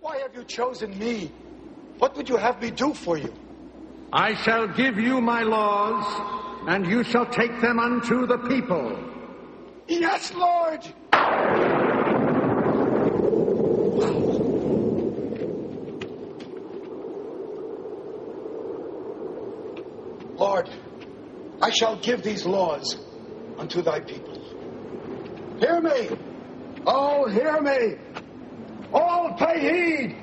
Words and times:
Why 0.00 0.18
have 0.18 0.34
you 0.34 0.44
chosen 0.44 0.96
me? 0.98 1.32
What 1.98 2.16
would 2.16 2.28
you 2.28 2.36
have 2.36 2.62
me 2.62 2.70
do 2.70 2.94
for 2.94 3.18
you? 3.18 3.34
I 4.12 4.34
shall 4.34 4.68
give 4.68 4.98
you 4.98 5.20
my 5.20 5.42
laws, 5.42 6.04
and 6.68 6.86
you 6.86 7.02
shall 7.02 7.26
take 7.26 7.60
them 7.60 7.78
unto 7.78 8.26
the 8.26 8.38
people. 8.38 8.96
Yes, 9.88 10.32
Lord! 10.34 10.80
Lord, 20.38 20.70
I 21.60 21.70
shall 21.70 21.96
give 21.96 22.22
these 22.22 22.46
laws 22.46 22.96
unto 23.58 23.82
thy 23.82 24.00
people. 24.00 24.38
Hear 25.58 25.80
me! 25.80 26.10
Oh, 26.86 27.28
hear 27.28 27.60
me! 27.60 27.96
All 28.92 29.34
pay 29.34 29.60
heed! 29.60 30.16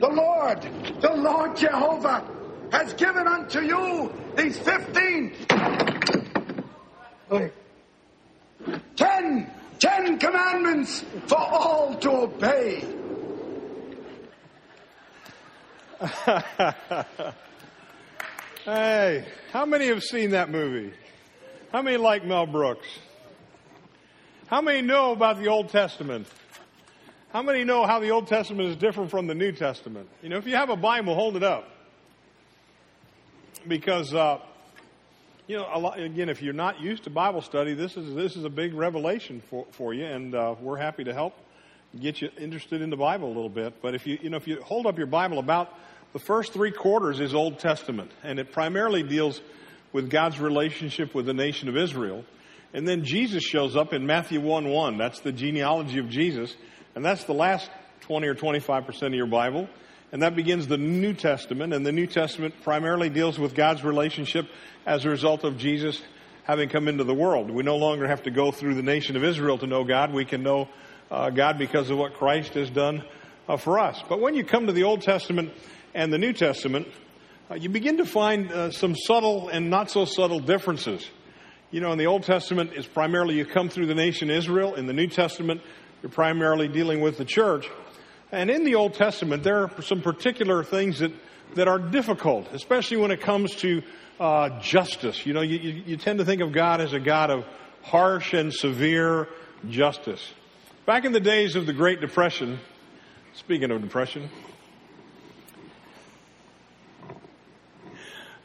The 0.00 0.08
Lord, 0.08 0.62
the 1.00 1.14
Lord 1.14 1.56
Jehovah, 1.56 2.24
has 2.72 2.92
given 2.94 3.26
unto 3.26 3.60
you 3.60 4.12
these 4.36 4.58
fifteen. 4.58 5.34
Ten, 8.96 9.50
ten 9.78 10.18
commandments 10.18 11.04
for 11.26 11.38
all 11.38 11.94
to 11.96 12.10
obey. 12.10 12.84
Hey, 18.68 19.24
how 19.50 19.64
many 19.64 19.86
have 19.86 20.02
seen 20.02 20.32
that 20.32 20.50
movie? 20.50 20.92
How 21.72 21.80
many 21.80 21.96
like 21.96 22.26
Mel 22.26 22.44
Brooks? 22.44 22.86
How 24.48 24.60
many 24.60 24.82
know 24.82 25.12
about 25.12 25.38
the 25.38 25.48
Old 25.48 25.70
Testament? 25.70 26.26
How 27.30 27.42
many 27.42 27.62
know 27.62 27.84
how 27.84 28.00
the 28.00 28.10
Old 28.10 28.26
Testament 28.26 28.70
is 28.70 28.76
different 28.76 29.10
from 29.10 29.26
the 29.26 29.34
New 29.34 29.52
Testament? 29.52 30.08
You 30.22 30.30
know, 30.30 30.38
if 30.38 30.46
you 30.46 30.56
have 30.56 30.70
a 30.70 30.76
Bible, 30.76 31.14
hold 31.14 31.36
it 31.36 31.42
up. 31.42 31.68
Because, 33.66 34.14
uh, 34.14 34.38
you 35.46 35.58
know, 35.58 35.64
lot, 35.78 36.00
again, 36.00 36.30
if 36.30 36.40
you're 36.40 36.54
not 36.54 36.80
used 36.80 37.04
to 37.04 37.10
Bible 37.10 37.42
study, 37.42 37.74
this 37.74 37.98
is, 37.98 38.14
this 38.14 38.34
is 38.34 38.44
a 38.44 38.48
big 38.48 38.72
revelation 38.72 39.42
for, 39.50 39.66
for 39.72 39.92
you, 39.92 40.06
and 40.06 40.34
uh, 40.34 40.54
we're 40.58 40.78
happy 40.78 41.04
to 41.04 41.12
help 41.12 41.34
get 42.00 42.22
you 42.22 42.30
interested 42.38 42.80
in 42.80 42.88
the 42.88 42.96
Bible 42.96 43.26
a 43.26 43.34
little 43.34 43.50
bit. 43.50 43.82
But 43.82 43.94
if 43.94 44.06
you, 44.06 44.18
you 44.22 44.30
know, 44.30 44.38
if 44.38 44.46
you 44.46 44.62
hold 44.62 44.86
up 44.86 44.96
your 44.96 45.06
Bible 45.06 45.38
about 45.38 45.74
the 46.14 46.18
first 46.18 46.54
three 46.54 46.72
quarters 46.72 47.20
is 47.20 47.34
Old 47.34 47.58
Testament, 47.58 48.10
and 48.22 48.38
it 48.38 48.52
primarily 48.52 49.02
deals 49.02 49.42
with 49.92 50.08
God's 50.08 50.40
relationship 50.40 51.14
with 51.14 51.26
the 51.26 51.34
nation 51.34 51.68
of 51.68 51.76
Israel. 51.76 52.24
And 52.72 52.88
then 52.88 53.04
Jesus 53.04 53.42
shows 53.42 53.76
up 53.76 53.92
in 53.92 54.06
Matthew 54.06 54.40
1 54.40 54.68
1. 54.68 54.96
That's 54.96 55.20
the 55.20 55.32
genealogy 55.32 55.98
of 55.98 56.08
Jesus. 56.08 56.54
And 56.98 57.04
that's 57.04 57.22
the 57.22 57.32
last 57.32 57.70
20 58.00 58.26
or 58.26 58.34
25% 58.34 59.02
of 59.06 59.14
your 59.14 59.28
Bible. 59.28 59.68
And 60.10 60.22
that 60.22 60.34
begins 60.34 60.66
the 60.66 60.78
New 60.78 61.14
Testament. 61.14 61.72
And 61.72 61.86
the 61.86 61.92
New 61.92 62.08
Testament 62.08 62.56
primarily 62.64 63.08
deals 63.08 63.38
with 63.38 63.54
God's 63.54 63.84
relationship 63.84 64.48
as 64.84 65.04
a 65.04 65.08
result 65.08 65.44
of 65.44 65.58
Jesus 65.58 66.02
having 66.42 66.68
come 66.68 66.88
into 66.88 67.04
the 67.04 67.14
world. 67.14 67.52
We 67.52 67.62
no 67.62 67.76
longer 67.76 68.08
have 68.08 68.24
to 68.24 68.32
go 68.32 68.50
through 68.50 68.74
the 68.74 68.82
nation 68.82 69.14
of 69.14 69.22
Israel 69.22 69.58
to 69.58 69.68
know 69.68 69.84
God. 69.84 70.12
We 70.12 70.24
can 70.24 70.42
know 70.42 70.68
uh, 71.08 71.30
God 71.30 71.56
because 71.56 71.88
of 71.88 71.98
what 71.98 72.14
Christ 72.14 72.54
has 72.54 72.68
done 72.68 73.04
uh, 73.48 73.56
for 73.56 73.78
us. 73.78 74.02
But 74.08 74.20
when 74.20 74.34
you 74.34 74.42
come 74.42 74.66
to 74.66 74.72
the 74.72 74.82
Old 74.82 75.02
Testament, 75.02 75.52
and 75.94 76.12
the 76.12 76.18
New 76.18 76.32
Testament, 76.32 76.88
uh, 77.48 77.54
you 77.54 77.68
begin 77.68 77.98
to 77.98 78.06
find 78.06 78.50
uh, 78.50 78.72
some 78.72 78.96
subtle 78.96 79.50
and 79.50 79.70
not 79.70 79.88
so 79.88 80.04
subtle 80.04 80.40
differences. 80.40 81.08
You 81.70 81.80
know, 81.80 81.92
in 81.92 81.98
the 81.98 82.06
Old 82.06 82.24
Testament, 82.24 82.72
it's 82.74 82.88
primarily 82.88 83.36
you 83.36 83.46
come 83.46 83.68
through 83.68 83.86
the 83.86 83.94
nation 83.94 84.30
Israel. 84.30 84.74
In 84.74 84.86
the 84.86 84.92
New 84.92 85.06
Testament, 85.06 85.60
you're 86.02 86.10
primarily 86.10 86.68
dealing 86.68 87.00
with 87.00 87.18
the 87.18 87.24
church. 87.24 87.68
And 88.30 88.50
in 88.50 88.64
the 88.64 88.74
Old 88.74 88.94
Testament, 88.94 89.42
there 89.42 89.62
are 89.62 89.82
some 89.82 90.02
particular 90.02 90.62
things 90.62 90.98
that, 90.98 91.12
that 91.54 91.68
are 91.68 91.78
difficult, 91.78 92.48
especially 92.52 92.98
when 92.98 93.10
it 93.10 93.20
comes 93.20 93.54
to 93.56 93.82
uh, 94.20 94.60
justice. 94.60 95.24
You 95.24 95.32
know, 95.32 95.40
you, 95.40 95.82
you, 95.86 95.96
tend 95.96 96.18
to 96.18 96.24
think 96.24 96.42
of 96.42 96.52
God 96.52 96.80
as 96.80 96.92
a 96.92 97.00
God 97.00 97.30
of 97.30 97.46
harsh 97.82 98.34
and 98.34 98.52
severe 98.52 99.28
justice. 99.68 100.32
Back 100.86 101.04
in 101.04 101.12
the 101.12 101.20
days 101.20 101.56
of 101.56 101.66
the 101.66 101.72
Great 101.72 102.00
Depression, 102.00 102.58
speaking 103.34 103.70
of 103.70 103.80
depression, 103.80 104.28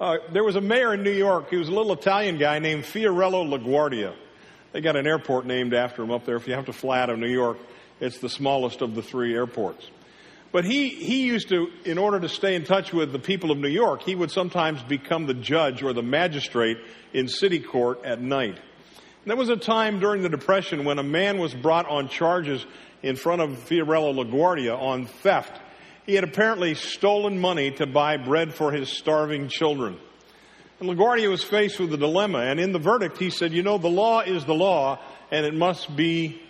Uh, 0.04 0.18
there 0.34 0.44
was 0.44 0.58
a 0.58 0.62
mayor 0.62 0.94
in 0.94 1.02
New 1.02 1.12
York. 1.12 1.50
He 1.50 1.56
was 1.56 1.70
a 1.70 1.72
little 1.72 1.94
Italian 1.94 2.38
guy 2.38 2.60
named 2.60 2.84
Fiorello 2.84 3.48
LaGuardia. 3.48 4.14
They 4.74 4.82
got 4.82 4.98
an 4.98 5.08
airport 5.08 5.46
named 5.46 5.74
after 5.74 6.04
him 6.04 6.12
up 6.12 6.26
there. 6.26 6.36
If 6.36 6.48
you 6.48 6.56
have 6.56 6.66
to 6.66 6.74
fly 6.74 7.00
out 7.00 7.10
of 7.10 7.20
New 7.20 7.32
York, 7.32 7.58
it's 8.02 8.20
the 8.20 8.28
smallest 8.28 8.82
of 8.82 8.96
the 8.96 9.02
three 9.02 9.34
airports. 9.34 9.90
But 10.52 10.66
he, 10.66 10.90
he 10.90 11.26
used 11.26 11.50
to, 11.50 11.70
in 11.86 11.98
order 11.98 12.20
to 12.20 12.28
stay 12.28 12.56
in 12.56 12.66
touch 12.66 12.92
with 12.92 13.12
the 13.12 13.20
people 13.20 13.50
of 13.52 13.58
New 13.58 13.70
York, 13.70 14.04
he 14.04 14.14
would 14.14 14.32
sometimes 14.32 14.84
become 14.84 15.26
the 15.26 15.34
judge 15.34 15.82
or 15.82 15.94
the 15.94 16.04
magistrate 16.04 16.78
in 17.14 17.30
city 17.30 17.60
court 17.60 18.04
at 18.04 18.20
night. 18.20 18.56
And 18.56 19.28
there 19.30 19.38
was 19.38 19.50
a 19.50 19.56
time 19.56 20.00
during 20.00 20.22
the 20.22 20.30
Depression 20.30 20.84
when 20.84 21.00
a 21.00 21.04
man 21.04 21.38
was 21.38 21.54
brought 21.54 21.88
on 21.88 22.10
charges 22.10 22.66
in 23.02 23.16
front 23.16 23.42
of 23.42 23.52
Fiorello 23.68 24.14
LaGuardia 24.14 24.78
on 24.78 25.06
theft 25.06 25.62
he 26.06 26.16
had 26.16 26.24
apparently 26.24 26.76
stolen 26.76 27.40
money 27.40 27.72
to 27.72 27.86
buy 27.86 28.18
bread 28.18 28.54
for 28.54 28.72
his 28.72 28.90
starving 28.90 29.48
children. 29.48 29.98
LaGuardia 30.84 31.30
was 31.30 31.44
faced 31.44 31.80
with 31.80 31.94
a 31.94 31.98
dilemma, 31.98 32.40
and 32.40 32.60
in 32.60 32.72
the 32.72 32.80
verdict 32.80 33.18
he 33.18 33.30
said, 33.30 33.54
you 33.54 33.64
know, 33.64 33.78
the 33.78 33.90
law 33.90 34.22
is 34.22 34.46
the 34.46 34.54
law, 34.54 35.00
and 35.32 35.46
it 35.46 35.54
must 35.54 35.96
be 35.96 36.42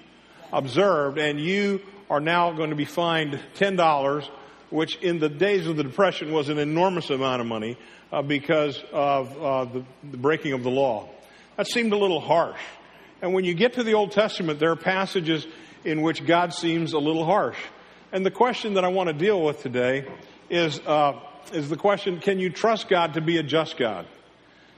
observed, 0.51 1.17
and 1.17 1.39
you 1.39 1.81
are 2.09 2.19
now 2.19 2.51
going 2.51 2.69
to 2.69 2.75
be 2.75 2.85
fined 2.85 3.39
$10, 3.55 4.29
which 4.69 4.97
in 4.97 5.19
the 5.19 5.29
days 5.29 5.67
of 5.67 5.77
the 5.77 5.83
Depression 5.83 6.31
was 6.31 6.49
an 6.49 6.57
enormous 6.57 7.09
amount 7.09 7.41
of 7.41 7.47
money 7.47 7.77
uh, 8.11 8.21
because 8.21 8.81
of 8.91 9.41
uh, 9.41 9.66
the, 9.66 9.83
the 10.11 10.17
breaking 10.17 10.53
of 10.53 10.63
the 10.63 10.69
law. 10.69 11.09
That 11.57 11.67
seemed 11.67 11.94
a 11.94 11.97
little 11.97 12.19
harsh. 12.19 12.59
And 13.21 13.33
when 13.33 13.45
you 13.45 13.53
get 13.53 13.73
to 13.73 13.83
the 13.83 13.94
Old 13.94 14.11
Testament, 14.11 14.59
there 14.59 14.71
are 14.71 14.75
passages 14.75 15.47
in 15.83 16.01
which 16.01 16.25
God 16.25 16.53
seems 16.53 16.94
a 16.94 17.00
little 17.00 17.25
harsh. 17.25 17.57
And 18.11 18.25
the 18.25 18.31
question 18.31 18.75
that 18.75 18.83
I 18.83 18.89
want 18.89 19.07
to 19.07 19.13
deal 19.13 19.41
with 19.41 19.61
today 19.61 20.05
is, 20.50 20.79
uh, 20.81 21.19
is 21.51 21.69
the 21.69 21.77
question, 21.77 22.19
can 22.19 22.39
you 22.39 22.50
trust 22.50 22.89
God 22.89 23.15
to 23.15 23.21
be 23.21 23.38
a 23.38 23.44
just 23.44 23.77
God? 23.77 24.05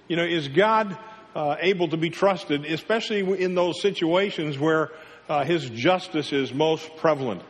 You 0.07 0.16
know, 0.16 0.23
is 0.23 0.47
God 0.47 0.97
uh, 1.35 1.55
able 1.59 1.88
to 1.89 1.97
be 1.97 2.09
trusted, 2.09 2.66
especially 2.66 3.41
in 3.41 3.55
those 3.55 3.81
situations 3.81 4.59
where 4.59 4.91
uh, 5.27 5.43
His 5.43 5.69
justice 5.69 6.31
is 6.31 6.53
most 6.53 6.95
prevalent? 6.97 7.41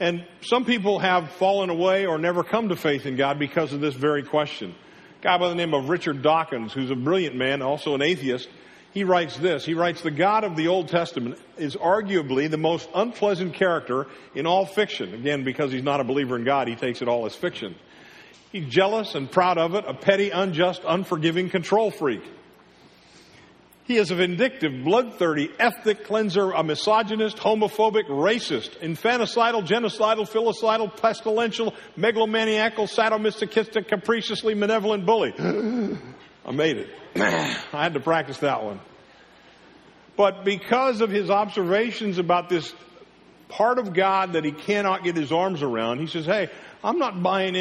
And 0.00 0.26
some 0.40 0.64
people 0.64 0.98
have 0.98 1.30
fallen 1.32 1.70
away 1.70 2.06
or 2.06 2.18
never 2.18 2.42
come 2.42 2.70
to 2.70 2.76
faith 2.76 3.06
in 3.06 3.16
God 3.16 3.38
because 3.38 3.72
of 3.72 3.80
this 3.80 3.94
very 3.94 4.24
question. 4.24 4.74
A 5.20 5.22
guy 5.22 5.38
by 5.38 5.48
the 5.48 5.54
name 5.54 5.74
of 5.74 5.88
Richard 5.88 6.22
Dawkins, 6.22 6.72
who's 6.72 6.90
a 6.90 6.96
brilliant 6.96 7.36
man, 7.36 7.62
also 7.62 7.94
an 7.94 8.02
atheist, 8.02 8.48
he 8.92 9.04
writes 9.04 9.36
this. 9.38 9.64
He 9.64 9.74
writes, 9.74 10.02
the 10.02 10.10
God 10.10 10.44
of 10.44 10.56
the 10.56 10.68
Old 10.68 10.88
Testament 10.88 11.38
is 11.56 11.76
arguably 11.76 12.50
the 12.50 12.58
most 12.58 12.88
unpleasant 12.94 13.54
character 13.54 14.06
in 14.34 14.46
all 14.46 14.66
fiction. 14.66 15.14
Again, 15.14 15.44
because 15.44 15.70
he's 15.70 15.84
not 15.84 16.00
a 16.00 16.04
believer 16.04 16.36
in 16.36 16.44
God, 16.44 16.66
he 16.66 16.74
takes 16.74 17.00
it 17.00 17.08
all 17.08 17.24
as 17.24 17.34
fiction. 17.34 17.76
He's 18.52 18.68
jealous 18.68 19.14
and 19.14 19.30
proud 19.30 19.56
of 19.56 19.74
it, 19.74 19.84
a 19.86 19.94
petty, 19.94 20.28
unjust, 20.28 20.82
unforgiving 20.86 21.48
control 21.48 21.90
freak. 21.90 22.22
He 23.84 23.96
is 23.96 24.10
a 24.10 24.14
vindictive, 24.14 24.84
blood-thirsty, 24.84 25.50
ethnic 25.58 26.04
cleanser, 26.04 26.52
a 26.52 26.62
misogynist, 26.62 27.38
homophobic, 27.38 28.04
racist, 28.04 28.78
infanticidal, 28.78 29.66
genocidal, 29.66 30.28
filicidal, 30.28 30.94
pestilential, 30.96 31.74
megalomaniacal, 31.96 32.88
sadomasochistic, 32.88 33.88
capriciously 33.88 34.54
malevolent 34.54 35.04
bully. 35.04 35.34
I 36.44 36.52
made 36.52 36.76
it. 36.76 36.88
I 37.16 37.82
had 37.82 37.94
to 37.94 38.00
practice 38.00 38.38
that 38.38 38.62
one. 38.62 38.80
But 40.16 40.44
because 40.44 41.00
of 41.00 41.10
his 41.10 41.30
observations 41.30 42.18
about 42.18 42.48
this 42.48 42.72
part 43.48 43.78
of 43.78 43.94
God 43.94 44.34
that 44.34 44.44
he 44.44 44.52
cannot 44.52 45.04
get 45.04 45.16
his 45.16 45.32
arms 45.32 45.62
around, 45.62 45.98
he 46.00 46.06
says, 46.06 46.26
Hey, 46.26 46.50
I'm 46.84 46.98
not 46.98 47.22
buying 47.22 47.56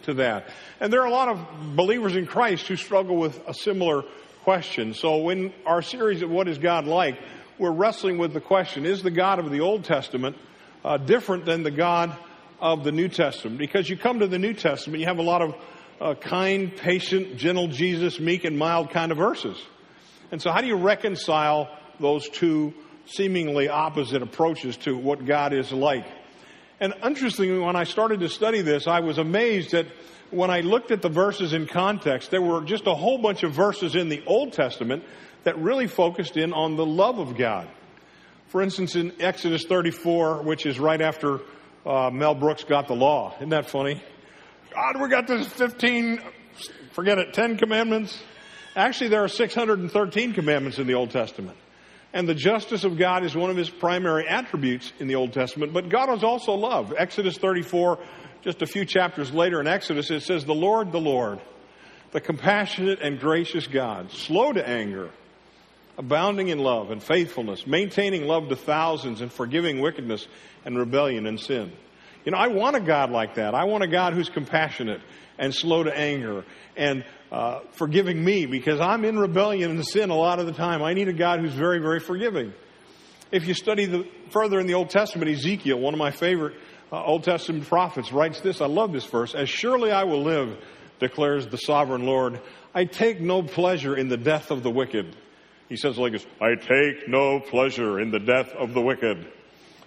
into 0.00 0.14
that. 0.22 0.48
And 0.80 0.92
there 0.92 1.02
are 1.02 1.06
a 1.06 1.10
lot 1.10 1.28
of 1.28 1.76
believers 1.76 2.16
in 2.16 2.26
Christ 2.26 2.66
who 2.66 2.76
struggle 2.76 3.16
with 3.16 3.38
a 3.46 3.54
similar 3.54 4.02
question. 4.42 4.94
So 4.94 5.28
in 5.28 5.52
our 5.66 5.82
series 5.82 6.22
of 6.22 6.30
What 6.30 6.48
is 6.48 6.58
God 6.58 6.86
Like, 6.86 7.18
we're 7.58 7.70
wrestling 7.70 8.16
with 8.16 8.32
the 8.32 8.40
question, 8.40 8.86
is 8.86 9.02
the 9.02 9.10
God 9.10 9.38
of 9.38 9.50
the 9.50 9.60
Old 9.60 9.84
Testament 9.84 10.36
uh, 10.82 10.96
different 10.96 11.44
than 11.44 11.62
the 11.62 11.70
God 11.70 12.16
of 12.58 12.84
the 12.84 12.92
New 12.92 13.08
Testament? 13.08 13.58
Because 13.58 13.90
you 13.90 13.98
come 13.98 14.20
to 14.20 14.26
the 14.26 14.38
New 14.38 14.54
Testament, 14.54 15.00
you 15.00 15.06
have 15.06 15.18
a 15.18 15.22
lot 15.22 15.42
of 15.42 15.54
uh, 16.00 16.14
kind, 16.14 16.74
patient, 16.74 17.36
gentle 17.36 17.68
Jesus, 17.68 18.18
meek 18.18 18.44
and 18.44 18.58
mild 18.58 18.90
kind 18.90 19.12
of 19.12 19.18
verses. 19.18 19.62
And 20.32 20.40
so 20.40 20.50
how 20.50 20.62
do 20.62 20.66
you 20.66 20.76
reconcile 20.76 21.68
those 21.98 22.26
two 22.30 22.72
seemingly 23.04 23.68
opposite 23.68 24.22
approaches 24.22 24.78
to 24.78 24.96
what 24.96 25.26
God 25.26 25.52
is 25.52 25.70
like? 25.70 26.06
And 26.80 26.94
interestingly, 27.04 27.58
when 27.58 27.76
I 27.76 27.84
started 27.84 28.20
to 28.20 28.28
study 28.28 28.62
this, 28.62 28.86
I 28.86 29.00
was 29.00 29.18
amazed 29.18 29.72
that 29.72 29.86
when 30.30 30.50
I 30.50 30.60
looked 30.60 30.90
at 30.90 31.02
the 31.02 31.10
verses 31.10 31.52
in 31.52 31.66
context, 31.66 32.30
there 32.30 32.40
were 32.40 32.62
just 32.62 32.86
a 32.86 32.94
whole 32.94 33.18
bunch 33.18 33.42
of 33.42 33.52
verses 33.52 33.94
in 33.94 34.08
the 34.08 34.22
Old 34.26 34.54
Testament 34.54 35.04
that 35.44 35.58
really 35.58 35.86
focused 35.86 36.36
in 36.36 36.52
on 36.52 36.76
the 36.76 36.86
love 36.86 37.18
of 37.18 37.36
God. 37.36 37.68
For 38.48 38.62
instance, 38.62 38.96
in 38.96 39.12
Exodus 39.20 39.64
34, 39.64 40.42
which 40.42 40.64
is 40.64 40.80
right 40.80 41.00
after 41.00 41.40
uh, 41.84 42.10
Mel 42.10 42.34
Brooks 42.34 42.64
got 42.64 42.88
the 42.88 42.94
law. 42.94 43.34
Isn't 43.36 43.50
that 43.50 43.68
funny? 43.68 44.02
God, 44.74 45.00
we 45.00 45.08
got 45.08 45.26
this 45.26 45.46
15, 45.48 46.20
forget 46.92 47.18
it, 47.18 47.34
10 47.34 47.58
commandments. 47.58 48.22
Actually, 48.74 49.08
there 49.08 49.22
are 49.22 49.28
613 49.28 50.32
commandments 50.32 50.78
in 50.78 50.86
the 50.86 50.94
Old 50.94 51.10
Testament. 51.10 51.56
And 52.12 52.28
the 52.28 52.34
justice 52.34 52.84
of 52.84 52.98
God 52.98 53.24
is 53.24 53.36
one 53.36 53.50
of 53.50 53.56
his 53.56 53.70
primary 53.70 54.26
attributes 54.26 54.92
in 54.98 55.06
the 55.06 55.14
Old 55.14 55.32
Testament. 55.32 55.72
But 55.72 55.88
God 55.88 56.12
is 56.16 56.24
also 56.24 56.54
love. 56.54 56.92
Exodus 56.96 57.38
34, 57.38 57.98
just 58.42 58.62
a 58.62 58.66
few 58.66 58.84
chapters 58.84 59.32
later 59.32 59.60
in 59.60 59.68
Exodus, 59.68 60.10
it 60.10 60.22
says, 60.22 60.44
The 60.44 60.54
Lord, 60.54 60.90
the 60.90 61.00
Lord, 61.00 61.40
the 62.10 62.20
compassionate 62.20 63.00
and 63.00 63.20
gracious 63.20 63.68
God, 63.68 64.10
slow 64.10 64.52
to 64.52 64.68
anger, 64.68 65.10
abounding 65.96 66.48
in 66.48 66.58
love 66.58 66.90
and 66.90 67.00
faithfulness, 67.00 67.64
maintaining 67.66 68.26
love 68.26 68.48
to 68.48 68.56
thousands 68.56 69.20
and 69.20 69.32
forgiving 69.32 69.80
wickedness 69.80 70.26
and 70.64 70.76
rebellion 70.76 71.26
and 71.26 71.38
sin. 71.38 71.72
You 72.24 72.32
know, 72.32 72.38
I 72.38 72.48
want 72.48 72.74
a 72.74 72.80
God 72.80 73.10
like 73.10 73.36
that. 73.36 73.54
I 73.54 73.64
want 73.64 73.84
a 73.84 73.88
God 73.88 74.14
who's 74.14 74.28
compassionate 74.28 75.00
and 75.38 75.54
slow 75.54 75.84
to 75.84 75.96
anger 75.96 76.44
and 76.76 77.04
uh, 77.30 77.60
forgiving 77.72 78.22
me 78.22 78.46
because 78.46 78.80
I'm 78.80 79.04
in 79.04 79.18
rebellion 79.18 79.70
and 79.70 79.86
sin 79.86 80.10
a 80.10 80.16
lot 80.16 80.38
of 80.40 80.46
the 80.46 80.52
time. 80.52 80.82
I 80.82 80.94
need 80.94 81.08
a 81.08 81.12
God 81.12 81.40
who's 81.40 81.52
very, 81.52 81.78
very 81.78 82.00
forgiving. 82.00 82.52
If 83.30 83.46
you 83.46 83.54
study 83.54 83.86
the, 83.86 84.08
further 84.30 84.58
in 84.58 84.66
the 84.66 84.74
Old 84.74 84.90
Testament, 84.90 85.30
Ezekiel, 85.30 85.78
one 85.78 85.94
of 85.94 85.98
my 85.98 86.10
favorite 86.10 86.56
uh, 86.90 87.04
Old 87.04 87.22
Testament 87.22 87.66
prophets, 87.68 88.12
writes 88.12 88.40
this. 88.40 88.60
I 88.60 88.66
love 88.66 88.92
this 88.92 89.06
verse. 89.06 89.34
As 89.34 89.48
surely 89.48 89.92
I 89.92 90.04
will 90.04 90.22
live, 90.22 90.58
declares 90.98 91.46
the 91.46 91.56
sovereign 91.56 92.04
Lord, 92.04 92.40
I 92.74 92.84
take 92.84 93.20
no 93.20 93.42
pleasure 93.42 93.96
in 93.96 94.08
the 94.08 94.16
death 94.16 94.50
of 94.50 94.62
the 94.62 94.70
wicked. 94.70 95.16
He 95.68 95.76
says 95.76 95.98
like 95.98 96.12
this, 96.12 96.26
I 96.40 96.56
take 96.56 97.08
no 97.08 97.38
pleasure 97.38 98.00
in 98.00 98.10
the 98.10 98.18
death 98.18 98.50
of 98.52 98.74
the 98.74 98.80
wicked, 98.80 99.26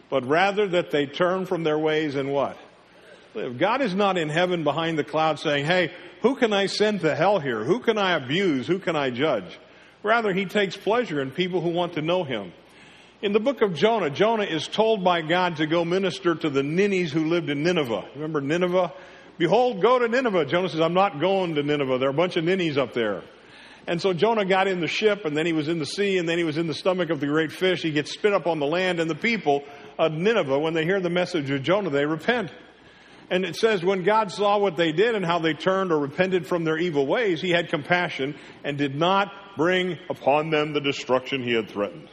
but 0.09 0.25
rather 0.25 0.67
that 0.69 0.91
they 0.91 1.05
turn 1.05 1.45
from 1.45 1.63
their 1.63 1.77
ways 1.77 2.15
and 2.15 2.31
what? 2.31 2.57
God 3.57 3.81
is 3.81 3.95
not 3.95 4.17
in 4.17 4.29
heaven 4.29 4.63
behind 4.63 4.97
the 4.97 5.03
cloud 5.03 5.39
saying, 5.39 5.65
hey, 5.65 5.91
who 6.21 6.35
can 6.35 6.53
I 6.53 6.67
send 6.67 7.01
to 7.01 7.15
hell 7.15 7.39
here? 7.39 7.63
Who 7.63 7.79
can 7.79 7.97
I 7.97 8.11
abuse? 8.11 8.67
Who 8.67 8.79
can 8.79 8.95
I 8.95 9.09
judge? 9.09 9.59
Rather, 10.03 10.33
he 10.33 10.45
takes 10.45 10.77
pleasure 10.77 11.21
in 11.21 11.31
people 11.31 11.61
who 11.61 11.69
want 11.69 11.93
to 11.93 12.01
know 12.01 12.23
him. 12.23 12.53
In 13.21 13.31
the 13.31 13.39
book 13.39 13.61
of 13.61 13.73
Jonah, 13.73 14.09
Jonah 14.09 14.43
is 14.43 14.67
told 14.67 15.03
by 15.03 15.21
God 15.21 15.57
to 15.57 15.65
go 15.65 15.85
minister 15.85 16.35
to 16.35 16.49
the 16.49 16.61
ninnies 16.61 17.11
who 17.11 17.25
lived 17.25 17.49
in 17.49 17.63
Nineveh. 17.63 18.05
Remember 18.15 18.41
Nineveh? 18.41 18.93
Behold, 19.37 19.81
go 19.81 19.97
to 19.97 20.07
Nineveh. 20.07 20.45
Jonah 20.45 20.69
says, 20.69 20.81
I'm 20.81 20.93
not 20.93 21.19
going 21.19 21.55
to 21.55 21.63
Nineveh. 21.63 21.97
There 21.97 22.09
are 22.09 22.11
a 22.11 22.13
bunch 22.13 22.35
of 22.35 22.43
ninnies 22.43 22.77
up 22.77 22.93
there. 22.93 23.23
And 23.87 24.01
so 24.01 24.13
Jonah 24.13 24.45
got 24.45 24.67
in 24.67 24.79
the 24.79 24.87
ship, 24.87 25.25
and 25.25 25.35
then 25.35 25.45
he 25.45 25.53
was 25.53 25.67
in 25.67 25.79
the 25.79 25.85
sea, 25.85 26.17
and 26.17 26.27
then 26.27 26.37
he 26.37 26.43
was 26.43 26.57
in 26.57 26.67
the 26.67 26.73
stomach 26.73 27.09
of 27.09 27.19
the 27.19 27.27
great 27.27 27.51
fish. 27.51 27.81
He 27.81 27.91
gets 27.91 28.11
spit 28.11 28.33
up 28.33 28.45
on 28.45 28.59
the 28.59 28.65
land, 28.65 28.99
and 28.99 29.09
the 29.09 29.15
people 29.15 29.63
of 29.97 30.11
Nineveh, 30.11 30.59
when 30.59 30.73
they 30.73 30.85
hear 30.85 30.99
the 30.99 31.09
message 31.09 31.49
of 31.49 31.63
Jonah, 31.63 31.89
they 31.89 32.05
repent. 32.05 32.51
And 33.29 33.45
it 33.45 33.55
says, 33.55 33.83
when 33.83 34.03
God 34.03 34.31
saw 34.31 34.57
what 34.57 34.77
they 34.77 34.91
did 34.91 35.15
and 35.15 35.25
how 35.25 35.39
they 35.39 35.53
turned 35.53 35.91
or 35.91 35.99
repented 35.99 36.45
from 36.45 36.63
their 36.63 36.77
evil 36.77 37.07
ways, 37.07 37.41
he 37.41 37.51
had 37.51 37.69
compassion 37.69 38.35
and 38.63 38.77
did 38.77 38.95
not 38.95 39.31
bring 39.57 39.97
upon 40.09 40.49
them 40.49 40.73
the 40.73 40.81
destruction 40.81 41.41
he 41.43 41.53
had 41.53 41.69
threatened. 41.69 42.09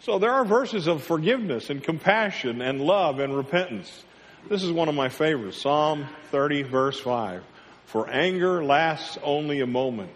So 0.00 0.18
there 0.18 0.32
are 0.32 0.44
verses 0.44 0.86
of 0.86 1.02
forgiveness 1.02 1.68
and 1.68 1.82
compassion 1.82 2.62
and 2.62 2.80
love 2.80 3.18
and 3.18 3.36
repentance. 3.36 4.04
This 4.48 4.62
is 4.62 4.72
one 4.72 4.88
of 4.88 4.94
my 4.94 5.10
favorites 5.10 5.60
Psalm 5.60 6.06
30, 6.30 6.62
verse 6.62 6.98
5. 6.98 7.42
For 7.84 8.08
anger 8.08 8.64
lasts 8.64 9.18
only 9.22 9.60
a 9.60 9.66
moment, 9.66 10.12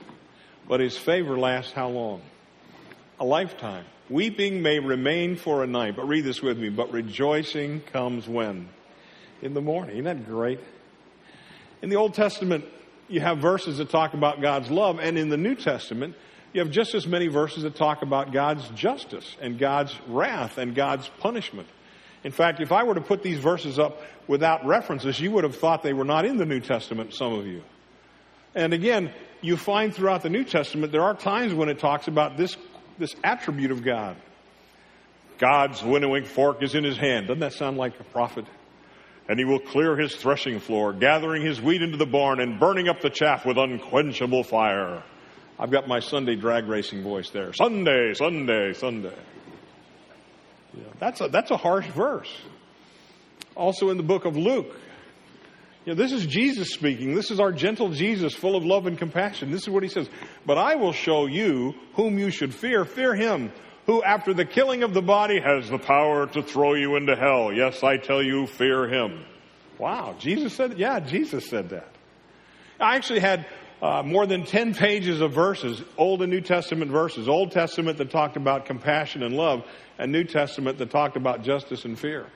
but 0.68 0.80
his 0.80 0.96
favor 0.96 1.38
lasts 1.38 1.72
how 1.72 1.88
long? 1.88 2.22
A 3.20 3.24
lifetime. 3.24 3.84
Weeping 4.08 4.62
may 4.62 4.78
remain 4.78 5.36
for 5.36 5.62
a 5.62 5.66
night, 5.66 5.96
but 5.96 6.06
read 6.06 6.24
this 6.24 6.40
with 6.40 6.58
me. 6.58 6.68
But 6.68 6.92
rejoicing 6.92 7.80
comes 7.80 8.28
when? 8.28 8.68
In 9.44 9.52
the 9.52 9.60
morning. 9.60 9.98
Isn't 9.98 10.04
that 10.04 10.26
great? 10.26 10.58
In 11.82 11.90
the 11.90 11.96
Old 11.96 12.14
Testament, 12.14 12.64
you 13.08 13.20
have 13.20 13.38
verses 13.38 13.76
that 13.76 13.90
talk 13.90 14.14
about 14.14 14.40
God's 14.40 14.70
love, 14.70 14.98
and 14.98 15.18
in 15.18 15.28
the 15.28 15.36
New 15.36 15.54
Testament, 15.54 16.16
you 16.54 16.60
have 16.60 16.70
just 16.70 16.94
as 16.94 17.06
many 17.06 17.26
verses 17.26 17.64
that 17.64 17.76
talk 17.76 18.00
about 18.00 18.32
God's 18.32 18.66
justice 18.70 19.36
and 19.42 19.58
God's 19.58 19.94
wrath 20.08 20.56
and 20.56 20.74
God's 20.74 21.10
punishment. 21.20 21.68
In 22.24 22.32
fact, 22.32 22.60
if 22.60 22.72
I 22.72 22.84
were 22.84 22.94
to 22.94 23.02
put 23.02 23.22
these 23.22 23.38
verses 23.38 23.78
up 23.78 24.00
without 24.26 24.64
references, 24.64 25.20
you 25.20 25.30
would 25.32 25.44
have 25.44 25.56
thought 25.56 25.82
they 25.82 25.92
were 25.92 26.06
not 26.06 26.24
in 26.24 26.38
the 26.38 26.46
New 26.46 26.60
Testament, 26.60 27.12
some 27.12 27.34
of 27.34 27.46
you. 27.46 27.62
And 28.54 28.72
again, 28.72 29.12
you 29.42 29.58
find 29.58 29.94
throughout 29.94 30.22
the 30.22 30.30
New 30.30 30.44
Testament, 30.44 30.90
there 30.90 31.02
are 31.02 31.14
times 31.14 31.52
when 31.52 31.68
it 31.68 31.78
talks 31.78 32.08
about 32.08 32.38
this, 32.38 32.56
this 32.98 33.14
attribute 33.22 33.72
of 33.72 33.84
God. 33.84 34.16
God's 35.36 35.82
winnowing 35.82 36.24
fork 36.24 36.62
is 36.62 36.74
in 36.74 36.82
his 36.82 36.96
hand. 36.96 37.26
Doesn't 37.26 37.40
that 37.40 37.52
sound 37.52 37.76
like 37.76 38.00
a 38.00 38.04
prophet? 38.04 38.46
And 39.28 39.38
he 39.38 39.44
will 39.44 39.60
clear 39.60 39.96
his 39.96 40.14
threshing 40.14 40.60
floor, 40.60 40.92
gathering 40.92 41.44
his 41.44 41.60
wheat 41.60 41.80
into 41.80 41.96
the 41.96 42.06
barn 42.06 42.40
and 42.40 42.60
burning 42.60 42.88
up 42.88 43.00
the 43.00 43.10
chaff 43.10 43.46
with 43.46 43.56
unquenchable 43.56 44.44
fire. 44.44 45.02
I've 45.58 45.70
got 45.70 45.88
my 45.88 46.00
Sunday 46.00 46.36
drag 46.36 46.66
racing 46.68 47.02
voice 47.02 47.30
there. 47.30 47.52
Sunday, 47.52 48.12
Sunday, 48.14 48.72
Sunday. 48.74 49.14
Yeah, 50.76 50.82
that's, 50.98 51.20
a, 51.20 51.28
that's 51.28 51.50
a 51.50 51.56
harsh 51.56 51.86
verse. 51.88 52.30
Also 53.54 53.90
in 53.90 53.96
the 53.96 54.02
book 54.02 54.24
of 54.24 54.36
Luke, 54.36 54.76
you 55.84 55.94
know, 55.94 56.02
this 56.02 56.12
is 56.12 56.26
Jesus 56.26 56.70
speaking. 56.70 57.14
This 57.14 57.30
is 57.30 57.38
our 57.38 57.52
gentle 57.52 57.90
Jesus, 57.90 58.34
full 58.34 58.56
of 58.56 58.64
love 58.64 58.86
and 58.86 58.98
compassion. 58.98 59.50
This 59.50 59.62
is 59.62 59.68
what 59.68 59.82
he 59.82 59.88
says. 59.88 60.08
But 60.46 60.56
I 60.56 60.76
will 60.76 60.92
show 60.92 61.26
you 61.26 61.74
whom 61.94 62.18
you 62.18 62.30
should 62.30 62.54
fear. 62.54 62.84
Fear 62.84 63.14
him 63.14 63.52
who, 63.86 64.02
after 64.02 64.32
the 64.32 64.44
killing 64.44 64.82
of 64.82 64.94
the 64.94 65.02
body, 65.02 65.40
has 65.40 65.68
the 65.68 65.78
power 65.78 66.26
to 66.26 66.42
throw 66.42 66.74
you 66.74 66.96
into 66.96 67.16
hell. 67.16 67.52
Yes, 67.52 67.82
I 67.82 67.96
tell 67.96 68.22
you, 68.22 68.46
fear 68.46 68.88
him. 68.88 69.24
Wow, 69.78 70.14
Jesus 70.18 70.54
said, 70.54 70.78
yeah, 70.78 71.00
Jesus 71.00 71.48
said 71.48 71.70
that. 71.70 71.88
I 72.80 72.96
actually 72.96 73.20
had 73.20 73.46
uh, 73.82 74.02
more 74.02 74.26
than 74.26 74.44
10 74.44 74.74
pages 74.74 75.20
of 75.20 75.32
verses, 75.32 75.82
Old 75.98 76.22
and 76.22 76.30
New 76.30 76.40
Testament 76.40 76.90
verses. 76.90 77.28
Old 77.28 77.52
Testament 77.52 77.98
that 77.98 78.10
talked 78.10 78.36
about 78.36 78.66
compassion 78.66 79.22
and 79.22 79.36
love, 79.36 79.64
and 79.98 80.12
New 80.12 80.24
Testament 80.24 80.78
that 80.78 80.90
talked 80.90 81.16
about 81.16 81.42
justice 81.42 81.84
and 81.84 81.98
fear 81.98 82.26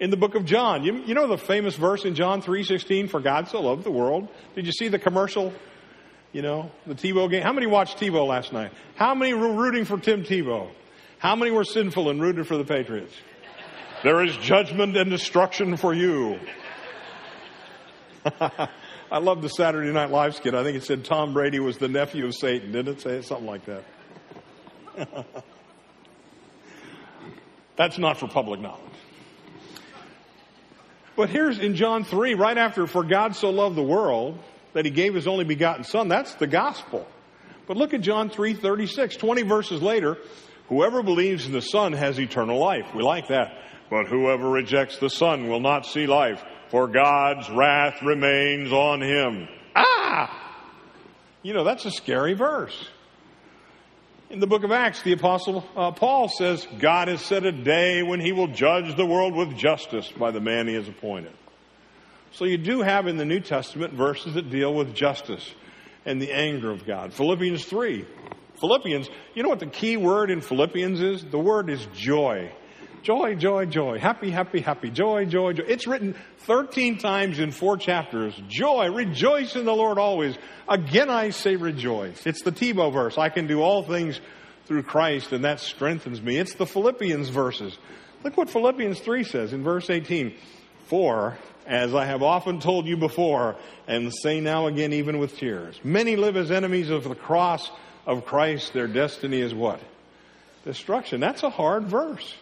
in 0.00 0.10
the 0.10 0.16
book 0.16 0.34
of 0.34 0.44
John. 0.44 0.84
You, 0.84 1.02
you 1.04 1.14
know 1.14 1.26
the 1.26 1.38
famous 1.38 1.74
verse 1.74 2.04
in 2.04 2.14
John 2.14 2.42
3.16, 2.42 3.10
for 3.10 3.20
God 3.20 3.48
so 3.48 3.60
loved 3.60 3.84
the 3.84 3.90
world. 3.90 4.28
Did 4.54 4.66
you 4.66 4.72
see 4.72 4.88
the 4.88 4.98
commercial? 4.98 5.52
You 6.38 6.42
know, 6.42 6.70
the 6.86 6.94
Tebow 6.94 7.28
game. 7.28 7.42
How 7.42 7.52
many 7.52 7.66
watched 7.66 7.98
Tebow 7.98 8.24
last 8.24 8.52
night? 8.52 8.70
How 8.94 9.12
many 9.12 9.34
were 9.34 9.54
rooting 9.54 9.84
for 9.84 9.98
Tim 9.98 10.22
Tebow? 10.22 10.70
How 11.18 11.34
many 11.34 11.50
were 11.50 11.64
sinful 11.64 12.10
and 12.10 12.22
rooted 12.22 12.46
for 12.46 12.56
the 12.56 12.62
Patriots? 12.62 13.12
There 14.04 14.22
is 14.22 14.36
judgment 14.36 14.96
and 14.96 15.10
destruction 15.10 15.76
for 15.76 15.92
you. 15.92 16.38
I 18.40 19.18
love 19.20 19.42
the 19.42 19.48
Saturday 19.48 19.90
Night 19.90 20.12
Live 20.12 20.36
skit. 20.36 20.54
I 20.54 20.62
think 20.62 20.76
it 20.76 20.84
said 20.84 21.04
Tom 21.04 21.32
Brady 21.32 21.58
was 21.58 21.78
the 21.78 21.88
nephew 21.88 22.26
of 22.26 22.36
Satan. 22.36 22.70
Didn't 22.70 22.98
it 22.98 23.00
say 23.00 23.20
something 23.22 23.46
like 23.48 23.64
that? 23.64 23.82
That's 27.74 27.98
not 27.98 28.16
for 28.16 28.28
public 28.28 28.60
knowledge. 28.60 28.84
But 31.16 31.30
here's 31.30 31.58
in 31.58 31.74
John 31.74 32.04
3, 32.04 32.34
right 32.34 32.56
after, 32.56 32.86
for 32.86 33.02
God 33.02 33.34
so 33.34 33.50
loved 33.50 33.74
the 33.74 33.82
world 33.82 34.38
that 34.72 34.84
he 34.84 34.90
gave 34.90 35.14
his 35.14 35.26
only 35.26 35.44
begotten 35.44 35.84
son, 35.84 36.08
that's 36.08 36.34
the 36.34 36.46
gospel. 36.46 37.06
But 37.66 37.76
look 37.76 37.94
at 37.94 38.00
John 38.00 38.30
3, 38.30 38.54
36, 38.54 39.16
20 39.16 39.42
verses 39.42 39.82
later, 39.82 40.18
whoever 40.68 41.02
believes 41.02 41.46
in 41.46 41.52
the 41.52 41.62
son 41.62 41.92
has 41.92 42.18
eternal 42.18 42.58
life. 42.58 42.86
We 42.94 43.02
like 43.02 43.28
that. 43.28 43.52
But 43.90 44.06
whoever 44.06 44.48
rejects 44.48 44.98
the 44.98 45.10
son 45.10 45.48
will 45.48 45.60
not 45.60 45.86
see 45.86 46.06
life, 46.06 46.42
for 46.70 46.88
God's 46.88 47.48
wrath 47.50 48.02
remains 48.02 48.72
on 48.72 49.00
him. 49.00 49.48
Ah! 49.74 50.48
You 51.42 51.54
know, 51.54 51.64
that's 51.64 51.84
a 51.84 51.90
scary 51.90 52.34
verse. 52.34 52.88
In 54.30 54.40
the 54.40 54.46
book 54.46 54.62
of 54.62 54.72
Acts, 54.72 55.02
the 55.02 55.12
apostle 55.12 55.66
uh, 55.74 55.90
Paul 55.92 56.28
says, 56.28 56.66
God 56.78 57.08
has 57.08 57.22
set 57.22 57.44
a 57.46 57.52
day 57.52 58.02
when 58.02 58.20
he 58.20 58.32
will 58.32 58.48
judge 58.48 58.94
the 58.94 59.06
world 59.06 59.34
with 59.34 59.56
justice 59.56 60.12
by 60.12 60.30
the 60.30 60.40
man 60.40 60.68
he 60.68 60.74
has 60.74 60.86
appointed. 60.86 61.32
So 62.32 62.44
you 62.44 62.58
do 62.58 62.82
have 62.82 63.06
in 63.06 63.16
the 63.16 63.24
New 63.24 63.40
Testament 63.40 63.94
verses 63.94 64.34
that 64.34 64.50
deal 64.50 64.74
with 64.74 64.94
justice 64.94 65.54
and 66.04 66.20
the 66.20 66.32
anger 66.32 66.70
of 66.70 66.86
God. 66.86 67.12
Philippians 67.12 67.64
3. 67.64 68.06
Philippians, 68.60 69.08
you 69.34 69.42
know 69.42 69.48
what 69.48 69.60
the 69.60 69.66
key 69.66 69.96
word 69.96 70.30
in 70.30 70.40
Philippians 70.40 71.00
is? 71.00 71.24
The 71.24 71.38
word 71.38 71.70
is 71.70 71.86
joy. 71.94 72.52
Joy, 73.02 73.36
joy, 73.36 73.66
joy. 73.66 73.98
Happy, 73.98 74.30
happy, 74.30 74.60
happy. 74.60 74.90
Joy, 74.90 75.24
joy, 75.24 75.52
joy. 75.52 75.64
It's 75.66 75.86
written 75.86 76.16
13 76.40 76.98
times 76.98 77.38
in 77.38 77.52
four 77.52 77.76
chapters. 77.76 78.34
Joy, 78.48 78.90
rejoice 78.90 79.54
in 79.54 79.64
the 79.64 79.74
Lord 79.74 79.98
always. 79.98 80.36
Again 80.68 81.08
I 81.08 81.30
say 81.30 81.56
rejoice. 81.56 82.26
It's 82.26 82.42
the 82.42 82.52
Tebow 82.52 82.92
verse. 82.92 83.16
I 83.16 83.28
can 83.28 83.46
do 83.46 83.62
all 83.62 83.82
things 83.82 84.20
through 84.66 84.82
Christ 84.82 85.32
and 85.32 85.44
that 85.44 85.60
strengthens 85.60 86.20
me. 86.20 86.36
It's 86.36 86.54
the 86.54 86.66
Philippians 86.66 87.28
verses. 87.28 87.78
Look 88.24 88.36
what 88.36 88.50
Philippians 88.50 89.00
3 89.00 89.24
says 89.24 89.52
in 89.52 89.62
verse 89.62 89.88
18. 89.88 90.34
For, 90.86 91.38
as 91.68 91.94
I 91.94 92.06
have 92.06 92.22
often 92.22 92.58
told 92.60 92.86
you 92.86 92.96
before, 92.96 93.56
and 93.86 94.12
say 94.12 94.40
now 94.40 94.66
again 94.66 94.92
even 94.94 95.18
with 95.18 95.36
tears, 95.36 95.78
many 95.84 96.16
live 96.16 96.36
as 96.36 96.50
enemies 96.50 96.90
of 96.90 97.04
the 97.04 97.14
cross 97.14 97.70
of 98.06 98.24
Christ. 98.24 98.72
Their 98.72 98.88
destiny 98.88 99.40
is 99.40 99.54
what? 99.54 99.80
Destruction. 100.64 101.20
That's 101.20 101.42
a 101.42 101.50
hard 101.50 101.84
verse. 101.84 102.34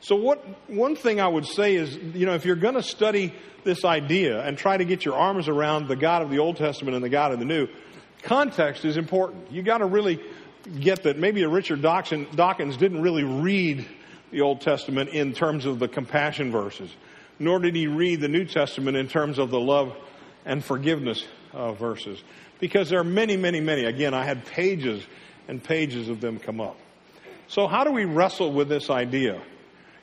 So 0.00 0.14
what, 0.14 0.44
one 0.70 0.94
thing 0.94 1.20
I 1.20 1.26
would 1.26 1.46
say 1.46 1.74
is, 1.74 1.96
you 1.96 2.24
know, 2.26 2.34
if 2.34 2.44
you're 2.44 2.54
going 2.54 2.74
to 2.74 2.82
study 2.82 3.34
this 3.64 3.84
idea 3.84 4.40
and 4.40 4.56
try 4.56 4.76
to 4.76 4.84
get 4.84 5.04
your 5.04 5.14
arms 5.14 5.48
around 5.48 5.88
the 5.88 5.96
God 5.96 6.22
of 6.22 6.30
the 6.30 6.38
Old 6.38 6.56
Testament 6.56 6.94
and 6.94 7.04
the 7.04 7.08
God 7.08 7.32
of 7.32 7.40
the 7.40 7.44
New, 7.44 7.66
context 8.22 8.84
is 8.84 8.96
important. 8.96 9.50
You 9.50 9.62
got 9.62 9.78
to 9.78 9.86
really 9.86 10.20
get 10.80 11.02
that 11.02 11.18
maybe 11.18 11.42
a 11.42 11.48
Richard 11.48 11.82
Dawkins 11.82 12.76
didn't 12.76 13.02
really 13.02 13.24
read 13.24 13.86
the 14.30 14.42
Old 14.42 14.60
Testament 14.60 15.10
in 15.10 15.32
terms 15.32 15.66
of 15.66 15.78
the 15.78 15.88
compassion 15.88 16.52
verses, 16.52 16.90
nor 17.38 17.58
did 17.58 17.74
he 17.74 17.86
read 17.86 18.20
the 18.20 18.28
New 18.28 18.44
Testament 18.44 18.96
in 18.96 19.08
terms 19.08 19.38
of 19.38 19.50
the 19.50 19.60
love 19.60 19.96
and 20.44 20.64
forgiveness 20.64 21.24
uh, 21.52 21.72
verses. 21.72 22.22
Because 22.58 22.88
there 22.88 23.00
are 23.00 23.04
many, 23.04 23.36
many, 23.36 23.60
many. 23.60 23.84
Again, 23.84 24.14
I 24.14 24.24
had 24.24 24.46
pages 24.46 25.04
and 25.48 25.62
pages 25.62 26.08
of 26.08 26.20
them 26.20 26.38
come 26.38 26.60
up. 26.60 26.76
So 27.48 27.66
how 27.66 27.84
do 27.84 27.92
we 27.92 28.04
wrestle 28.04 28.52
with 28.52 28.68
this 28.68 28.90
idea? 28.90 29.40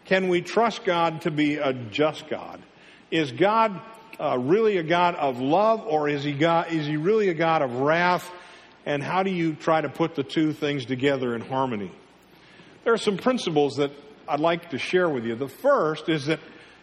Can 0.06 0.30
we 0.30 0.42
trust 0.42 0.84
God 0.84 1.22
to 1.22 1.32
be 1.32 1.56
a 1.56 1.74
just 1.74 2.28
God? 2.28 2.62
Is 3.10 3.32
God 3.32 3.82
uh, 4.20 4.38
really 4.38 4.78
a 4.78 4.84
God 4.84 5.16
of 5.16 5.40
love 5.40 5.86
or 5.86 6.08
is 6.08 6.24
he, 6.24 6.34
God, 6.34 6.72
is 6.72 6.86
he 6.86 6.98
really 6.98 7.30
a 7.30 7.34
God 7.34 7.62
of 7.62 7.74
wrath? 7.76 8.30
And 8.86 9.02
how 9.02 9.24
do 9.24 9.32
you 9.32 9.54
try 9.56 9.82
to 9.82 9.90
put 9.90 10.16
the 10.16 10.24
two 10.24 10.54
things 10.54 10.86
together 10.86 11.36
in 11.36 11.42
harmony? 11.42 11.92
There 12.84 12.94
are 12.94 12.98
some 12.98 13.18
principles 13.18 13.76
that 13.76 13.92
I'd 14.28 14.40
like 14.40 14.72
to 14.72 14.78
share 14.78 15.10
with 15.10 15.26
you. 15.26 15.36
The 15.36 15.48
first 15.48 16.10
is 16.10 16.26
that, 16.26 16.40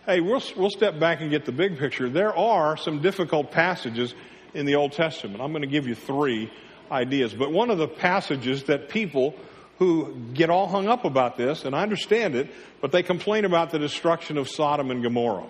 hey, 0.06 0.20
we'll, 0.20 0.42
we'll 0.56 0.70
step 0.70 0.98
back 0.98 1.20
and 1.20 1.30
get 1.30 1.44
the 1.44 1.52
big 1.52 1.78
picture. 1.78 2.08
There 2.08 2.34
are 2.36 2.76
some 2.76 3.02
difficult 3.02 3.50
passages 3.50 4.14
in 4.54 4.66
the 4.66 4.76
Old 4.76 4.92
Testament. 4.92 5.40
I'm 5.40 5.52
going 5.52 5.62
to 5.62 5.68
give 5.68 5.86
you 5.86 5.94
three 5.94 6.50
ideas. 6.90 7.34
But 7.34 7.52
one 7.52 7.70
of 7.70 7.78
the 7.78 7.88
passages 7.88 8.64
that 8.64 8.88
people 8.88 9.34
who 9.78 10.14
get 10.34 10.50
all 10.50 10.68
hung 10.68 10.88
up 10.88 11.04
about 11.04 11.36
this, 11.36 11.64
and 11.64 11.74
I 11.74 11.82
understand 11.82 12.34
it, 12.34 12.50
but 12.80 12.92
they 12.92 13.02
complain 13.02 13.44
about 13.44 13.70
the 13.70 13.78
destruction 13.78 14.36
of 14.36 14.48
Sodom 14.48 14.90
and 14.90 15.02
Gomorrah. 15.02 15.46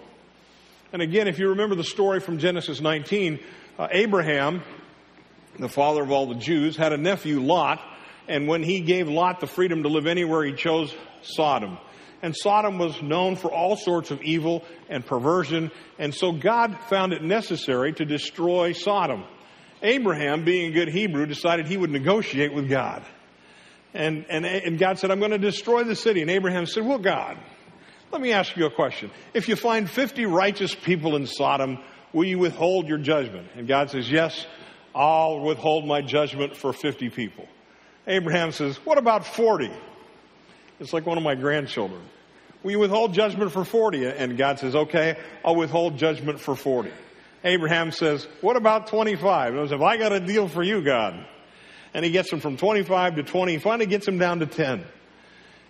And 0.93 1.03
again, 1.03 1.29
if 1.29 1.39
you 1.39 1.51
remember 1.51 1.75
the 1.75 1.85
story 1.85 2.21
from 2.21 2.39
Genesis 2.39 2.81
19, 2.81 3.41
uh, 3.79 3.89
Abraham, 3.91 4.63
the 5.59 5.69
father 5.69 6.03
of 6.03 6.11
all 6.11 6.27
the 6.27 6.35
Jews, 6.35 6.77
had 6.77 6.93
a 6.93 6.97
nephew, 6.97 7.41
Lot, 7.41 7.81
and 8.29 8.47
when 8.47 8.63
he 8.63 8.81
gave 8.81 9.09
Lot 9.09 9.41
the 9.41 9.47
freedom 9.47 9.83
to 9.85 9.89
live 9.89 10.07
anywhere, 10.07 10.45
he 10.45 10.53
chose 10.53 10.95
Sodom. 11.23 11.79
And 12.23 12.37
Sodom 12.37 12.79
was 12.79 13.01
known 13.01 13.37
for 13.37 13.51
all 13.51 13.77
sorts 13.77 14.11
of 14.11 14.21
evil 14.23 14.63
and 14.89 15.05
perversion, 15.05 15.71
and 15.99 16.15
so 16.15 16.33
God 16.33 16.79
found 16.89 17.13
it 17.13 17.23
necessary 17.23 17.93
to 17.95 18.05
destroy 18.05 18.73
Sodom. 18.73 19.25
Abraham, 19.83 20.45
being 20.45 20.71
a 20.71 20.75
good 20.75 20.89
Hebrew, 20.89 21.25
decided 21.27 21.67
he 21.67 21.77
would 21.77 21.91
negotiate 21.91 22.53
with 22.53 22.69
God. 22.69 23.03
And, 23.95 24.27
and, 24.29 24.45
and 24.45 24.79
God 24.79 24.99
said, 24.99 25.11
I'm 25.11 25.19
going 25.19 25.31
to 25.31 25.39
destroy 25.39 25.85
the 25.85 25.97
city. 25.97 26.21
And 26.23 26.31
Abraham 26.31 26.67
said, 26.67 26.85
Well, 26.85 26.99
God, 26.99 27.39
let 28.13 28.21
me 28.21 28.33
ask 28.33 28.57
you 28.57 28.67
a 28.67 28.71
question. 28.71 29.11
If 29.35 29.49
you 29.49 29.57
find 29.57 29.89
50 29.89 30.27
righteous 30.27 30.75
people 30.75 31.17
in 31.17 31.27
Sodom, 31.27 31.79
will 32.13 32.27
you 32.27 32.39
withhold 32.39 32.89
your 32.89 32.99
judgment? 32.99 33.49
And 33.57 33.67
God 33.67 33.91
says, 33.91 34.11
Yes, 34.11 34.47
I'll 34.95 35.41
withhold 35.41 35.87
my 35.87 36.03
judgment 36.03 36.57
for 36.57 36.73
50 36.73 37.11
people. 37.11 37.49
Abraham 38.07 38.53
says, 38.53 38.77
What 38.85 38.99
about 38.99 39.25
40? 39.25 39.71
It's 40.81 40.93
like 40.93 41.07
one 41.07 41.19
of 41.19 41.25
my 41.25 41.35
grandchildren. 41.35 42.01
You 42.65 42.79
withhold 42.79 43.15
judgment 43.15 43.53
for 43.53 43.65
40? 43.65 44.07
And 44.07 44.37
God 44.37 44.59
says, 44.59 44.75
Okay, 44.75 45.17
I'll 45.45 45.57
withhold 45.57 45.97
judgment 45.97 46.41
for 46.41 46.57
40. 46.57 46.91
Abraham 47.45 47.93
says, 47.93 48.27
What 48.41 48.57
about 48.57 48.89
25? 48.89 49.55
And 49.55 49.61
I 49.63 49.67
says, 49.67 49.81
I 49.81 49.97
got 49.97 50.13
a 50.13 50.21
deal 50.21 50.49
for 50.49 50.63
you, 50.63 50.83
God 50.83 51.27
and 51.95 52.05
he 52.05 52.11
gets 52.11 52.31
them 52.31 52.41
from 52.41 52.57
25 52.57 53.17
to 53.17 53.23
20. 53.23 53.53
He 53.53 53.59
finally 53.59 53.87
gets 53.87 54.07
them 54.07 54.19
down 54.19 54.41
to 54.41 54.47
10. 54.47 54.85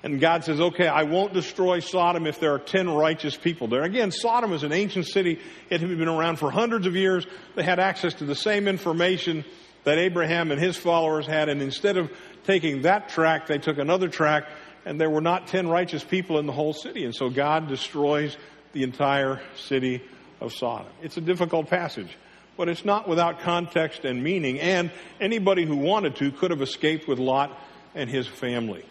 And 0.03 0.19
God 0.19 0.45
says, 0.45 0.61
okay, 0.61 0.87
I 0.87 1.03
won't 1.03 1.35
destroy 1.35 1.81
Sodom 1.81 2.27
if 2.27 2.41
there 2.41 2.55
are 2.55 2.59
10 2.59 2.89
righteous 2.89 3.37
people 3.37 3.69
there. 3.69 3.83
Again, 3.83 4.13
Sodom 4.13 4.53
is 4.55 4.63
an 4.63 4.73
ancient 4.73 5.07
city. 5.07 5.39
It 5.69 5.81
had 5.81 5.91
been 5.91 6.09
around 6.09 6.37
for 6.37 6.51
hundreds 6.51 6.87
of 6.87 6.97
years. 6.97 7.27
They 7.55 7.63
had 7.63 7.79
access 7.79 8.15
to 8.15 8.25
the 8.25 8.35
same 8.35 8.67
information 8.67 9.45
that 9.85 9.99
Abraham 9.99 10.51
and 10.51 10.61
his 10.61 10.77
followers 10.77 11.27
had. 11.27 11.51
And 11.51 11.61
instead 11.61 11.99
of 11.99 12.11
taking 12.45 12.83
that 12.83 13.11
track, 13.11 13.47
they 13.47 13.59
took 13.59 13.77
another 13.77 14.09
track 14.09 14.49
and 14.91 15.01
there 15.01 15.09
were 15.09 15.21
not 15.21 15.47
10 15.47 15.69
righteous 15.69 16.03
people 16.03 16.39
in 16.39 16.47
the 16.47 16.53
whole 16.53 16.73
city. 16.75 17.05
And 17.05 17.15
so 17.15 17.31
God 17.31 17.69
destroys 17.69 18.37
the 18.73 18.83
entire 18.83 19.41
city 19.55 20.03
of 20.41 20.53
Sodom. 20.53 20.93
It's 21.01 21.17
a 21.17 21.21
difficult 21.23 21.71
passage 21.71 22.15
but 22.61 22.69
it's 22.69 22.85
not 22.85 23.09
without 23.09 23.41
context 23.41 24.05
and 24.05 24.23
meaning. 24.23 24.61
And 24.61 24.91
anybody 25.19 25.65
who 25.65 25.77
wanted 25.77 26.17
to 26.17 26.31
could 26.31 26.51
have 26.51 26.61
escaped 26.61 27.09
with 27.09 27.19
Lot 27.19 27.59
and 27.95 28.11
his 28.11 28.27
family. 28.27 28.85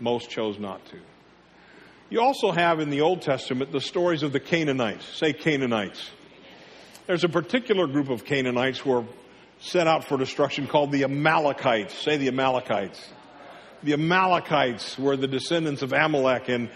Most 0.00 0.30
chose 0.30 0.58
not 0.58 0.82
to. 0.86 0.96
You 2.08 2.22
also 2.22 2.52
have 2.52 2.80
in 2.80 2.88
the 2.88 3.02
Old 3.02 3.20
Testament 3.20 3.70
the 3.70 3.82
stories 3.82 4.22
of 4.22 4.32
the 4.32 4.40
Canaanites. 4.40 5.04
Say 5.04 5.34
Canaanites. 5.34 6.10
There's 7.06 7.22
a 7.22 7.28
particular 7.28 7.86
group 7.86 8.08
of 8.08 8.24
Canaanites 8.24 8.78
who 8.78 8.92
are 8.92 9.04
set 9.60 9.86
out 9.86 10.04
for 10.04 10.16
destruction 10.16 10.66
called 10.66 10.90
the 10.90 11.04
Amalekites. 11.04 11.92
Say 11.92 12.16
the 12.16 12.28
Amalekites. 12.28 12.98
The 13.82 13.94
Amalekites 13.94 14.98
were 14.98 15.16
the 15.16 15.26
descendants 15.26 15.82
of 15.82 15.92
Amalek 15.92 16.48
and 16.48 16.70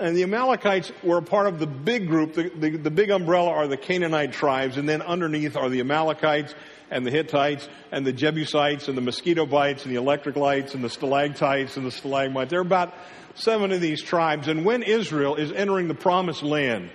and 0.00 0.16
the 0.16 0.22
Amalekites 0.22 0.92
were 1.02 1.18
a 1.18 1.22
part 1.22 1.46
of 1.46 1.58
the 1.58 1.66
big 1.66 2.06
group. 2.06 2.34
The, 2.34 2.50
the, 2.50 2.76
the, 2.76 2.90
big 2.90 3.10
umbrella 3.10 3.50
are 3.50 3.66
the 3.66 3.76
Canaanite 3.76 4.32
tribes, 4.32 4.76
and 4.76 4.88
then 4.88 5.02
underneath 5.02 5.56
are 5.56 5.68
the 5.68 5.80
Amalekites 5.80 6.54
and 6.90 7.04
the 7.04 7.10
Hittites 7.10 7.68
and 7.90 8.06
the 8.06 8.12
Jebusites 8.12 8.88
and 8.88 8.96
the 8.96 9.02
mosquito 9.02 9.44
bites 9.44 9.84
and 9.84 9.92
the 9.92 9.98
electric 9.98 10.36
lights 10.36 10.74
and 10.74 10.84
the 10.84 10.90
stalactites 10.90 11.76
and 11.76 11.86
the 11.86 11.90
stalagmites. 11.90 12.50
There 12.50 12.60
are 12.60 12.62
about 12.62 12.94
seven 13.34 13.72
of 13.72 13.80
these 13.80 14.02
tribes. 14.02 14.48
And 14.48 14.64
when 14.64 14.82
Israel 14.82 15.36
is 15.36 15.52
entering 15.52 15.88
the 15.88 15.94
promised 15.94 16.42
land, 16.42 16.90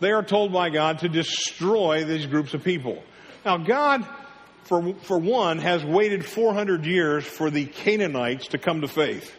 they 0.00 0.12
are 0.12 0.22
told 0.22 0.52
by 0.52 0.70
God 0.70 1.00
to 1.00 1.08
destroy 1.08 2.04
these 2.04 2.26
groups 2.26 2.54
of 2.54 2.62
people. 2.62 3.02
Now, 3.44 3.58
God, 3.58 4.06
for, 4.68 4.92
for 5.00 5.18
one, 5.18 5.58
has 5.60 5.82
waited 5.82 6.26
400 6.26 6.84
years 6.84 7.24
for 7.24 7.48
the 7.48 7.64
Canaanites 7.64 8.48
to 8.48 8.58
come 8.58 8.82
to 8.82 8.88
faith. 8.88 9.34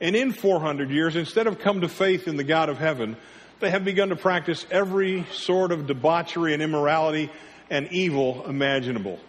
And 0.00 0.16
in 0.16 0.32
400 0.32 0.90
years, 0.90 1.16
instead 1.16 1.46
of 1.46 1.58
come 1.58 1.82
to 1.82 1.88
faith 1.88 2.26
in 2.26 2.38
the 2.38 2.44
God 2.44 2.70
of 2.70 2.78
heaven, 2.78 3.18
they 3.60 3.68
have 3.68 3.84
begun 3.84 4.08
to 4.08 4.16
practice 4.16 4.64
every 4.70 5.26
sort 5.32 5.70
of 5.70 5.86
debauchery 5.86 6.54
and 6.54 6.62
immorality 6.62 7.30
and 7.68 7.92
evil 7.92 8.46
imaginable. 8.46 9.20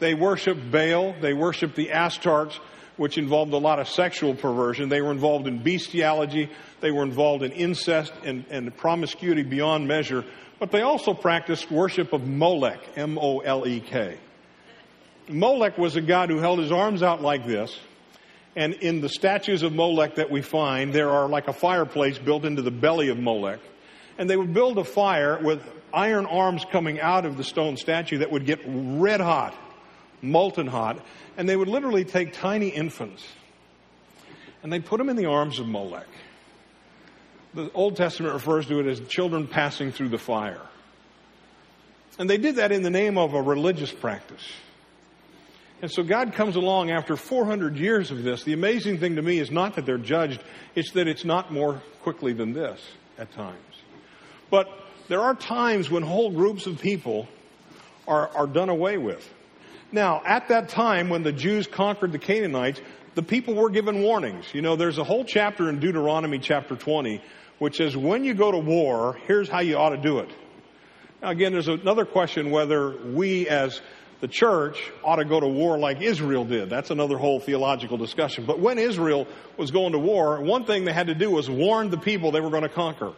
They 0.00 0.12
worship 0.12 0.58
Baal, 0.70 1.14
they 1.18 1.32
worship 1.32 1.74
the 1.74 1.88
Astartes, 1.88 2.58
which 2.98 3.16
involved 3.16 3.54
a 3.54 3.58
lot 3.58 3.80
of 3.80 3.88
sexual 3.88 4.34
perversion. 4.34 4.90
They 4.90 5.00
were 5.00 5.12
involved 5.12 5.46
in 5.46 5.62
bestiality, 5.62 6.50
they 6.82 6.90
were 6.90 7.04
involved 7.04 7.42
in 7.42 7.52
incest 7.52 8.12
and, 8.22 8.44
and 8.50 8.76
promiscuity 8.76 9.44
beyond 9.44 9.88
measure, 9.88 10.26
but 10.58 10.70
they 10.70 10.82
also 10.82 11.14
practiced 11.14 11.70
worship 11.70 12.12
of 12.12 12.26
Molech, 12.28 12.80
M 12.96 13.16
O 13.18 13.38
L 13.38 13.66
E 13.66 13.80
K. 13.80 14.18
Molech 15.28 15.78
was 15.78 15.96
a 15.96 16.00
god 16.00 16.30
who 16.30 16.38
held 16.38 16.58
his 16.58 16.72
arms 16.72 17.02
out 17.02 17.22
like 17.22 17.46
this 17.46 17.78
and 18.56 18.74
in 18.74 19.00
the 19.00 19.08
statues 19.08 19.62
of 19.62 19.72
Molech 19.72 20.16
that 20.16 20.30
we 20.30 20.40
find, 20.40 20.92
there 20.92 21.10
are 21.10 21.28
like 21.28 21.48
a 21.48 21.52
fireplace 21.52 22.18
built 22.18 22.44
into 22.44 22.62
the 22.62 22.70
belly 22.70 23.08
of 23.08 23.18
Molech. 23.18 23.58
And 24.16 24.30
they 24.30 24.36
would 24.36 24.54
build 24.54 24.78
a 24.78 24.84
fire 24.84 25.38
with 25.42 25.60
iron 25.92 26.26
arms 26.26 26.64
coming 26.70 27.00
out 27.00 27.24
of 27.24 27.36
the 27.36 27.42
stone 27.42 27.76
statue 27.76 28.18
that 28.18 28.30
would 28.30 28.46
get 28.46 28.60
red 28.64 29.20
hot, 29.20 29.54
molten 30.22 30.68
hot. 30.68 31.04
And 31.36 31.48
they 31.48 31.56
would 31.56 31.68
literally 31.68 32.04
take 32.04 32.32
tiny 32.32 32.68
infants 32.68 33.26
and 34.62 34.72
they'd 34.72 34.86
put 34.86 34.98
them 34.98 35.08
in 35.08 35.16
the 35.16 35.26
arms 35.26 35.58
of 35.58 35.66
Molech. 35.66 36.06
The 37.54 37.70
Old 37.72 37.96
Testament 37.96 38.34
refers 38.34 38.66
to 38.66 38.80
it 38.80 38.86
as 38.86 39.00
children 39.00 39.46
passing 39.46 39.92
through 39.92 40.08
the 40.08 40.18
fire. 40.18 40.62
And 42.18 42.30
they 42.30 42.38
did 42.38 42.56
that 42.56 42.72
in 42.72 42.82
the 42.82 42.90
name 42.90 43.18
of 43.18 43.34
a 43.34 43.42
religious 43.42 43.92
practice. 43.92 44.42
And 45.82 45.90
so 45.90 46.02
God 46.02 46.32
comes 46.32 46.56
along 46.56 46.90
after 46.90 47.16
400 47.16 47.76
years 47.76 48.10
of 48.10 48.22
this. 48.22 48.44
The 48.44 48.52
amazing 48.52 48.98
thing 48.98 49.16
to 49.16 49.22
me 49.22 49.38
is 49.38 49.50
not 49.50 49.74
that 49.74 49.84
they're 49.84 49.98
judged, 49.98 50.42
it's 50.74 50.92
that 50.92 51.08
it's 51.08 51.24
not 51.24 51.52
more 51.52 51.82
quickly 52.02 52.32
than 52.32 52.52
this 52.52 52.80
at 53.18 53.32
times. 53.32 53.58
But 54.50 54.68
there 55.08 55.20
are 55.20 55.34
times 55.34 55.90
when 55.90 56.02
whole 56.02 56.30
groups 56.30 56.66
of 56.66 56.80
people 56.80 57.28
are, 58.08 58.28
are 58.28 58.46
done 58.46 58.68
away 58.68 58.96
with. 58.96 59.28
Now, 59.92 60.22
at 60.24 60.48
that 60.48 60.70
time 60.70 61.08
when 61.08 61.22
the 61.22 61.32
Jews 61.32 61.66
conquered 61.66 62.12
the 62.12 62.18
Canaanites, 62.18 62.80
the 63.14 63.22
people 63.22 63.54
were 63.54 63.70
given 63.70 64.02
warnings. 64.02 64.46
You 64.52 64.62
know, 64.62 64.76
there's 64.76 64.98
a 64.98 65.04
whole 65.04 65.24
chapter 65.24 65.68
in 65.68 65.80
Deuteronomy 65.80 66.38
chapter 66.38 66.76
20 66.76 67.20
which 67.58 67.76
says 67.76 67.96
when 67.96 68.24
you 68.24 68.34
go 68.34 68.50
to 68.50 68.58
war, 68.58 69.16
here's 69.26 69.48
how 69.48 69.60
you 69.60 69.76
ought 69.76 69.90
to 69.90 69.96
do 69.96 70.18
it. 70.18 70.28
Now 71.22 71.30
again, 71.30 71.52
there's 71.52 71.68
another 71.68 72.04
question 72.04 72.50
whether 72.50 72.90
we 72.90 73.48
as 73.48 73.80
the 74.24 74.28
church 74.28 74.90
ought 75.02 75.16
to 75.16 75.26
go 75.26 75.38
to 75.38 75.46
war 75.46 75.76
like 75.76 76.00
Israel 76.00 76.46
did. 76.46 76.70
That's 76.70 76.90
another 76.90 77.18
whole 77.18 77.40
theological 77.40 77.98
discussion. 77.98 78.46
But 78.46 78.58
when 78.58 78.78
Israel 78.78 79.26
was 79.58 79.70
going 79.70 79.92
to 79.92 79.98
war, 79.98 80.40
one 80.40 80.64
thing 80.64 80.86
they 80.86 80.94
had 80.94 81.08
to 81.08 81.14
do 81.14 81.30
was 81.30 81.50
warn 81.50 81.90
the 81.90 81.98
people 81.98 82.30
they 82.30 82.40
were 82.40 82.48
going 82.48 82.62
to 82.62 82.70
conquer. 82.70 83.12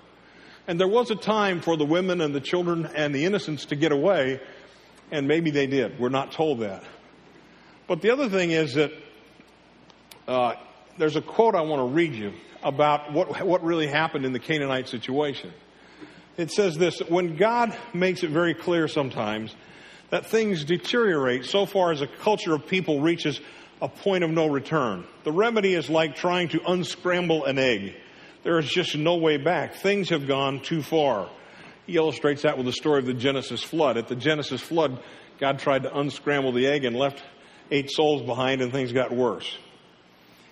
And 0.66 0.80
there 0.80 0.88
was 0.88 1.12
a 1.12 1.14
time 1.14 1.60
for 1.60 1.76
the 1.76 1.84
women 1.84 2.20
and 2.20 2.34
the 2.34 2.40
children 2.40 2.86
and 2.86 3.14
the 3.14 3.24
innocents 3.24 3.66
to 3.66 3.76
get 3.76 3.92
away, 3.92 4.40
and 5.12 5.28
maybe 5.28 5.52
they 5.52 5.68
did. 5.68 5.96
We're 6.00 6.08
not 6.08 6.32
told 6.32 6.58
that. 6.58 6.82
But 7.86 8.02
the 8.02 8.10
other 8.10 8.28
thing 8.28 8.50
is 8.50 8.74
that 8.74 8.90
uh, 10.26 10.54
there's 10.98 11.14
a 11.14 11.22
quote 11.22 11.54
I 11.54 11.60
want 11.60 11.88
to 11.88 11.94
read 11.94 12.14
you. 12.14 12.32
about 12.64 13.12
what, 13.12 13.46
what 13.46 13.62
really 13.62 13.86
happened 13.86 14.24
in 14.24 14.32
the 14.32 14.40
Canaanite 14.40 14.88
situation. 14.88 15.52
It 16.36 16.50
says 16.50 16.76
this 16.76 16.98
when 16.98 17.36
God 17.36 17.78
makes 17.94 18.24
it 18.24 18.30
very 18.30 18.54
clear 18.54 18.88
sometimes 18.88 19.54
that 20.10 20.26
things 20.26 20.64
deteriorate 20.64 21.44
so 21.44 21.66
far 21.66 21.92
as 21.92 22.00
a 22.00 22.06
culture 22.06 22.54
of 22.54 22.66
people 22.66 23.00
reaches 23.00 23.40
a 23.82 23.88
point 23.88 24.24
of 24.24 24.30
no 24.30 24.46
return. 24.46 25.04
The 25.24 25.32
remedy 25.32 25.74
is 25.74 25.90
like 25.90 26.16
trying 26.16 26.48
to 26.48 26.60
unscramble 26.66 27.44
an 27.44 27.58
egg. 27.58 27.94
There 28.42 28.58
is 28.58 28.68
just 28.68 28.96
no 28.96 29.16
way 29.16 29.36
back. 29.36 29.74
Things 29.74 30.10
have 30.10 30.26
gone 30.26 30.60
too 30.60 30.82
far. 30.82 31.28
He 31.86 31.96
illustrates 31.96 32.42
that 32.42 32.56
with 32.56 32.66
the 32.66 32.72
story 32.72 33.00
of 33.00 33.06
the 33.06 33.14
Genesis 33.14 33.62
flood. 33.62 33.96
At 33.96 34.08
the 34.08 34.16
Genesis 34.16 34.60
flood, 34.60 35.02
God 35.38 35.58
tried 35.58 35.82
to 35.82 35.96
unscramble 35.96 36.52
the 36.52 36.66
egg 36.66 36.84
and 36.84 36.96
left 36.96 37.22
eight 37.70 37.90
souls 37.90 38.22
behind, 38.22 38.62
and 38.62 38.72
things 38.72 38.92
got 38.92 39.12
worse. 39.12 39.56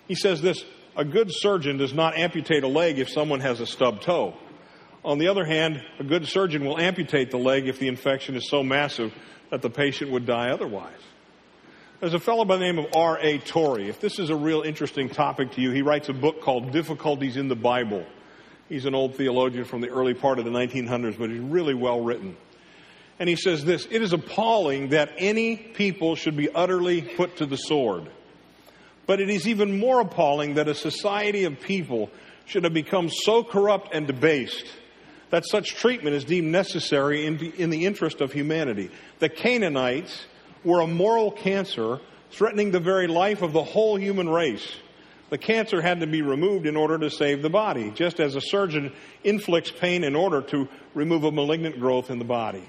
He 0.07 0.15
says 0.15 0.43
this 0.43 0.65
a 0.97 1.05
good 1.05 1.29
surgeon 1.33 1.77
does 1.77 1.95
not 1.95 2.17
amputate 2.17 2.63
a 2.63 2.69
leg 2.69 2.99
if 2.99 3.09
someone 3.09 3.41
has 3.41 3.61
a 3.61 3.67
stub 3.67 4.01
toe. 4.01 4.35
On 5.05 5.19
the 5.19 5.29
other 5.29 5.45
hand, 5.45 5.83
a 5.99 6.05
good 6.05 6.27
surgeon 6.27 6.65
will 6.65 6.79
amputate 6.79 7.31
the 7.31 7.39
leg 7.39 7.69
if 7.69 7.79
the 7.79 7.89
infection 7.89 8.37
is 8.37 8.49
so 8.49 8.63
massive 8.63 9.13
that 9.55 9.63
the 9.63 9.71
patient 9.71 10.11
would 10.11 10.27
die 10.27 10.51
otherwise. 10.51 10.99
There's 12.01 12.13
a 12.13 12.19
fellow 12.19 12.45
by 12.45 12.57
the 12.57 12.65
name 12.65 12.81
of 12.81 12.87
R.A. 12.93 13.39
Torrey. 13.39 13.89
If 13.89 14.01
this 14.01 14.19
is 14.19 14.29
a 14.29 14.35
real 14.35 14.63
interesting 14.63 15.09
topic 15.09 15.53
to 15.53 15.61
you, 15.61 15.71
he 15.71 15.81
writes 15.81 16.09
a 16.09 16.13
book 16.13 16.41
called 16.41 16.73
Difficulties 16.73 17.37
in 17.37 17.47
the 17.47 17.55
Bible. 17.55 18.05
He's 18.69 18.85
an 18.85 18.97
old 18.97 19.15
theologian 19.15 19.65
from 19.65 19.81
the 19.81 19.91
early 19.91 20.13
part 20.13 20.41
of 20.41 20.45
the 20.45 20.51
1900s, 20.51 21.17
but 21.17 21.31
he's 21.31 21.39
really 21.39 21.73
well 21.73 22.01
written. 22.01 22.37
And 23.21 23.29
he 23.29 23.37
says 23.37 23.65
this 23.65 23.87
It 23.93 24.03
is 24.03 24.13
appalling 24.13 24.89
that 24.89 25.13
any 25.19 25.57
people 25.57 26.17
should 26.17 26.37
be 26.37 26.51
utterly 26.51 27.01
put 27.01 27.37
to 27.37 27.47
the 27.47 27.57
sword. 27.57 28.11
But 29.07 29.21
it 29.21 29.31
is 29.31 29.47
even 29.47 29.79
more 29.79 30.01
appalling 30.01 30.55
that 30.55 30.67
a 30.67 30.75
society 30.75 31.45
of 31.45 31.61
people 31.61 32.11
should 32.45 32.65
have 32.65 32.75
become 32.75 33.09
so 33.09 33.45
corrupt 33.45 33.95
and 33.95 34.09
debased 34.09 34.67
that 35.35 35.45
such 35.45 35.75
treatment 35.75 36.15
is 36.15 36.25
deemed 36.25 36.53
necessary 36.53 37.27
in 37.27 37.39
the, 37.39 37.53
in 37.61 37.69
the 37.69 37.87
interest 37.87 38.21
of 38.21 38.33
humanity. 38.33 38.89
The 39.19 39.29
Canaanites 39.29 40.27
were 40.63 40.81
a 40.81 40.87
moral 40.87 41.33
cancer 41.33 41.99
threatening 42.31 42.71
the 42.71 42.79
very 42.79 43.09
life 43.09 43.43
of 43.43 43.53
the 43.53 43.65
whole 43.65 43.97
human 43.97 44.29
race. 44.29 44.77
The 45.31 45.39
cancer 45.39 45.83
had 45.83 45.99
to 45.99 46.07
be 46.07 46.23
removed 46.23 46.67
in 46.67 46.77
order 46.77 46.99
to 46.99 47.11
save 47.11 47.43
the 47.43 47.51
body, 47.51 47.91
just 47.91 48.21
as 48.21 48.37
a 48.37 48.41
surgeon 48.41 48.93
inflicts 49.25 49.73
pain 49.73 50.05
in 50.05 50.15
order 50.15 50.41
to 50.41 50.69
remove 50.95 51.25
a 51.25 51.33
malignant 51.33 51.81
growth 51.81 52.11
in 52.11 52.21
the 52.21 52.25
body. 52.25 52.63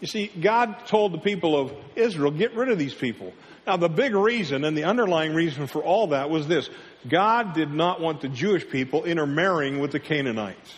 You 0.00 0.08
see, 0.08 0.26
God 0.26 0.88
told 0.88 1.12
the 1.12 1.18
people 1.18 1.56
of 1.56 1.72
Israel, 1.94 2.32
get 2.32 2.54
rid 2.56 2.70
of 2.70 2.78
these 2.78 2.94
people. 2.94 3.32
Now, 3.68 3.76
the 3.76 3.88
big 3.88 4.16
reason 4.16 4.64
and 4.64 4.76
the 4.76 4.82
underlying 4.82 5.32
reason 5.32 5.68
for 5.68 5.80
all 5.80 6.08
that 6.08 6.28
was 6.28 6.48
this 6.48 6.70
God 7.08 7.54
did 7.54 7.70
not 7.70 8.00
want 8.00 8.20
the 8.20 8.28
Jewish 8.28 8.68
people 8.68 9.04
intermarrying 9.04 9.78
with 9.78 9.92
the 9.92 10.00
Canaanites. 10.00 10.72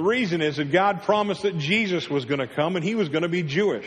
The 0.00 0.06
reason 0.06 0.40
is 0.40 0.56
that 0.56 0.72
God 0.72 1.02
promised 1.02 1.42
that 1.42 1.58
Jesus 1.58 2.08
was 2.08 2.24
going 2.24 2.38
to 2.38 2.46
come 2.46 2.74
and 2.74 2.82
he 2.82 2.94
was 2.94 3.10
going 3.10 3.20
to 3.20 3.28
be 3.28 3.42
Jewish. 3.42 3.84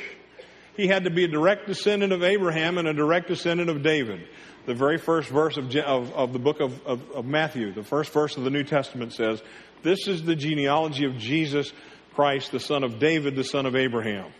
He 0.77 0.85
had 0.85 1.05
to 1.05 1.09
be 1.09 1.23
a 1.23 1.27
direct 1.27 1.65
descendant 1.65 2.13
of 2.13 2.21
Abraham 2.21 2.77
and 2.77 2.87
a 2.87 2.93
direct 2.93 3.29
descendant 3.29 3.71
of 3.71 3.81
David. 3.81 4.27
The 4.67 4.75
very 4.75 4.99
first 4.99 5.27
verse 5.27 5.57
of, 5.57 5.75
of, 5.75 6.13
of 6.13 6.31
the 6.31 6.37
book 6.37 6.59
of, 6.59 6.85
of 6.85 7.25
Matthew, 7.25 7.73
the 7.73 7.83
first 7.83 8.13
verse 8.13 8.37
of 8.37 8.43
the 8.43 8.51
New 8.51 8.63
Testament 8.63 9.13
says, 9.13 9.41
This 9.81 10.07
is 10.07 10.21
the 10.21 10.35
genealogy 10.35 11.05
of 11.05 11.17
Jesus 11.17 11.73
Christ, 12.13 12.51
the 12.51 12.59
son 12.59 12.83
of 12.83 12.99
David, 12.99 13.35
the 13.35 13.43
son 13.43 13.65
of 13.65 13.75
Abraham. 13.75 14.31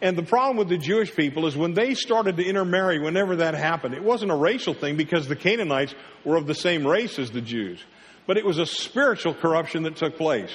And 0.00 0.16
the 0.16 0.22
problem 0.22 0.56
with 0.56 0.70
the 0.70 0.78
Jewish 0.78 1.14
people 1.14 1.46
is 1.46 1.58
when 1.58 1.74
they 1.74 1.92
started 1.92 2.38
to 2.38 2.42
intermarry, 2.42 2.98
whenever 2.98 3.36
that 3.36 3.52
happened, 3.52 3.92
it 3.92 4.02
wasn't 4.02 4.30
a 4.30 4.36
racial 4.36 4.72
thing 4.72 4.96
because 4.96 5.28
the 5.28 5.36
Canaanites 5.36 5.94
were 6.24 6.36
of 6.36 6.46
the 6.46 6.54
same 6.54 6.86
race 6.86 7.18
as 7.18 7.30
the 7.30 7.42
Jews, 7.42 7.84
but 8.26 8.38
it 8.38 8.46
was 8.46 8.56
a 8.56 8.64
spiritual 8.64 9.34
corruption 9.34 9.82
that 9.82 9.96
took 9.96 10.16
place. 10.16 10.52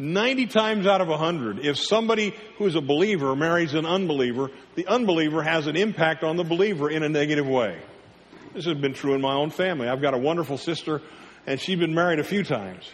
90 0.00 0.46
times 0.46 0.86
out 0.86 1.02
of 1.02 1.08
100, 1.08 1.58
if 1.58 1.76
somebody 1.76 2.34
who 2.56 2.64
is 2.64 2.74
a 2.74 2.80
believer 2.80 3.36
marries 3.36 3.74
an 3.74 3.84
unbeliever, 3.84 4.50
the 4.74 4.86
unbeliever 4.86 5.42
has 5.42 5.66
an 5.66 5.76
impact 5.76 6.24
on 6.24 6.36
the 6.36 6.44
believer 6.44 6.88
in 6.88 7.02
a 7.02 7.08
negative 7.08 7.46
way. 7.46 7.78
This 8.54 8.64
has 8.64 8.78
been 8.78 8.94
true 8.94 9.12
in 9.12 9.20
my 9.20 9.34
own 9.34 9.50
family. 9.50 9.88
I've 9.88 10.00
got 10.00 10.14
a 10.14 10.18
wonderful 10.18 10.56
sister, 10.56 11.02
and 11.46 11.60
she's 11.60 11.78
been 11.78 11.94
married 11.94 12.18
a 12.18 12.24
few 12.24 12.42
times. 12.42 12.90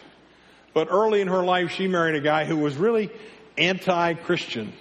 But 0.73 0.89
early 0.91 1.21
in 1.21 1.29
her 1.29 1.43
life, 1.43 1.71
she 1.71 1.87
married 1.87 2.15
a 2.15 2.19
guy 2.19 2.43
who 2.43 2.57
was 2.57 2.75
really 2.75 3.09
anti 3.57 4.13
Christian. 4.15 4.73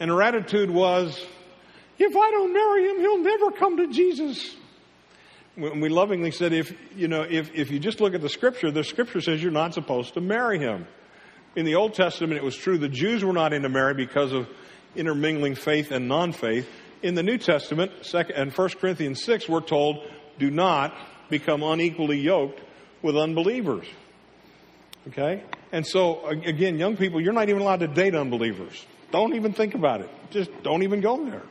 And 0.00 0.10
her 0.10 0.22
attitude 0.22 0.70
was, 0.70 1.22
if 1.98 2.16
I 2.16 2.30
don't 2.30 2.54
marry 2.54 2.88
him, 2.88 2.98
he'll 2.98 3.22
never 3.22 3.50
come 3.50 3.76
to 3.76 3.92
Jesus. 3.92 4.56
We 5.54 5.90
lovingly 5.90 6.30
said, 6.30 6.54
if, 6.54 6.74
you 6.96 7.08
know, 7.08 7.22
if, 7.28 7.54
if 7.54 7.70
you 7.70 7.78
just 7.78 8.00
look 8.00 8.14
at 8.14 8.22
the 8.22 8.30
scripture, 8.30 8.70
the 8.70 8.84
scripture 8.84 9.20
says 9.20 9.42
you're 9.42 9.52
not 9.52 9.74
supposed 9.74 10.14
to 10.14 10.22
marry 10.22 10.58
him. 10.58 10.86
In 11.56 11.64
the 11.64 11.74
Old 11.74 11.94
Testament, 11.94 12.34
it 12.34 12.44
was 12.44 12.56
true 12.56 12.78
the 12.78 12.88
Jews 12.88 13.24
were 13.24 13.32
not 13.32 13.52
into 13.52 13.68
marry 13.68 13.94
because 13.94 14.32
of 14.32 14.48
intermingling 14.94 15.56
faith 15.56 15.90
and 15.90 16.08
non-faith. 16.08 16.68
In 17.02 17.14
the 17.14 17.22
New 17.22 17.38
Testament, 17.38 17.92
and 18.34 18.52
1 18.52 18.68
Corinthians 18.80 19.24
6, 19.24 19.48
we're 19.48 19.60
told, 19.60 20.04
do 20.38 20.50
not 20.50 20.94
become 21.28 21.62
unequally 21.62 22.18
yoked 22.18 22.60
with 23.02 23.16
unbelievers. 23.16 23.86
Okay? 25.08 25.42
And 25.72 25.86
so, 25.86 26.26
again, 26.26 26.78
young 26.78 26.96
people, 26.96 27.20
you're 27.20 27.32
not 27.32 27.48
even 27.48 27.62
allowed 27.62 27.80
to 27.80 27.88
date 27.88 28.14
unbelievers. 28.14 28.84
Don't 29.10 29.34
even 29.34 29.52
think 29.52 29.74
about 29.74 30.02
it. 30.02 30.10
Just 30.30 30.50
don't 30.62 30.82
even 30.82 31.00
go 31.00 31.24
there. 31.24 31.42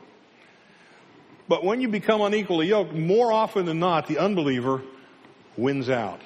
But 1.48 1.64
when 1.64 1.82
you 1.82 1.90
become 1.90 2.22
unequally 2.22 2.68
yoked, 2.68 2.94
more 2.94 3.34
often 3.34 3.66
than 3.66 3.80
not, 3.80 4.08
the 4.08 4.20
unbeliever 4.20 4.82
wins 5.58 5.90
out. 5.90 6.22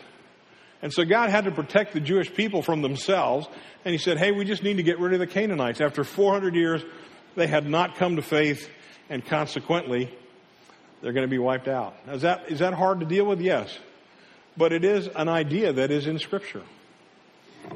And 0.83 0.91
so 0.91 1.05
God 1.05 1.29
had 1.29 1.45
to 1.45 1.51
protect 1.51 1.93
the 1.93 2.01
Jewish 2.01 2.31
people 2.31 2.61
from 2.61 2.81
themselves. 2.81 3.47
And 3.85 3.93
he 3.93 3.97
said, 3.97 4.17
hey, 4.17 4.33
we 4.33 4.43
just 4.43 4.63
need 4.63 4.77
to 4.77 4.83
get 4.83 4.99
rid 4.99 5.13
of 5.13 5.19
the 5.19 5.27
Canaanites. 5.27 5.79
After 5.79 6.03
400 6.03 6.53
years, 6.53 6.83
they 7.35 7.47
had 7.47 7.67
not 7.67 7.95
come 7.95 8.17
to 8.17 8.21
faith, 8.21 8.69
and 9.09 9.25
consequently, 9.25 10.13
they're 11.01 11.13
going 11.13 11.25
to 11.25 11.31
be 11.31 11.39
wiped 11.39 11.69
out. 11.69 11.95
Now, 12.05 12.13
is 12.13 12.21
that, 12.23 12.51
is 12.51 12.59
that 12.59 12.73
hard 12.73 12.99
to 12.99 13.05
deal 13.05 13.25
with? 13.25 13.39
Yes. 13.39 13.75
But 14.57 14.73
it 14.73 14.83
is 14.83 15.07
an 15.07 15.29
idea 15.29 15.71
that 15.71 15.89
is 15.89 16.05
in 16.05 16.19
Scripture. 16.19 16.63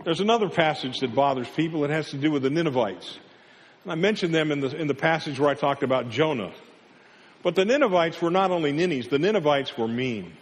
There's 0.03 0.19
another 0.19 0.49
passage 0.49 0.99
that 0.99 1.15
bothers 1.15 1.47
people. 1.47 1.85
It 1.85 1.91
has 1.91 2.09
to 2.09 2.17
do 2.17 2.29
with 2.29 2.43
the 2.43 2.49
Ninevites. 2.49 3.17
And 3.83 3.93
I 3.93 3.95
mentioned 3.95 4.35
them 4.35 4.51
in 4.51 4.59
the, 4.59 4.75
in 4.75 4.87
the 4.87 4.93
passage 4.93 5.39
where 5.39 5.49
I 5.49 5.53
talked 5.53 5.81
about 5.81 6.09
Jonah. 6.09 6.51
But 7.41 7.55
the 7.55 7.63
Ninevites 7.63 8.21
were 8.21 8.31
not 8.31 8.51
only 8.51 8.73
ninnies, 8.73 9.07
the 9.07 9.17
Ninevites 9.17 9.77
were 9.77 9.87
mean. 9.87 10.33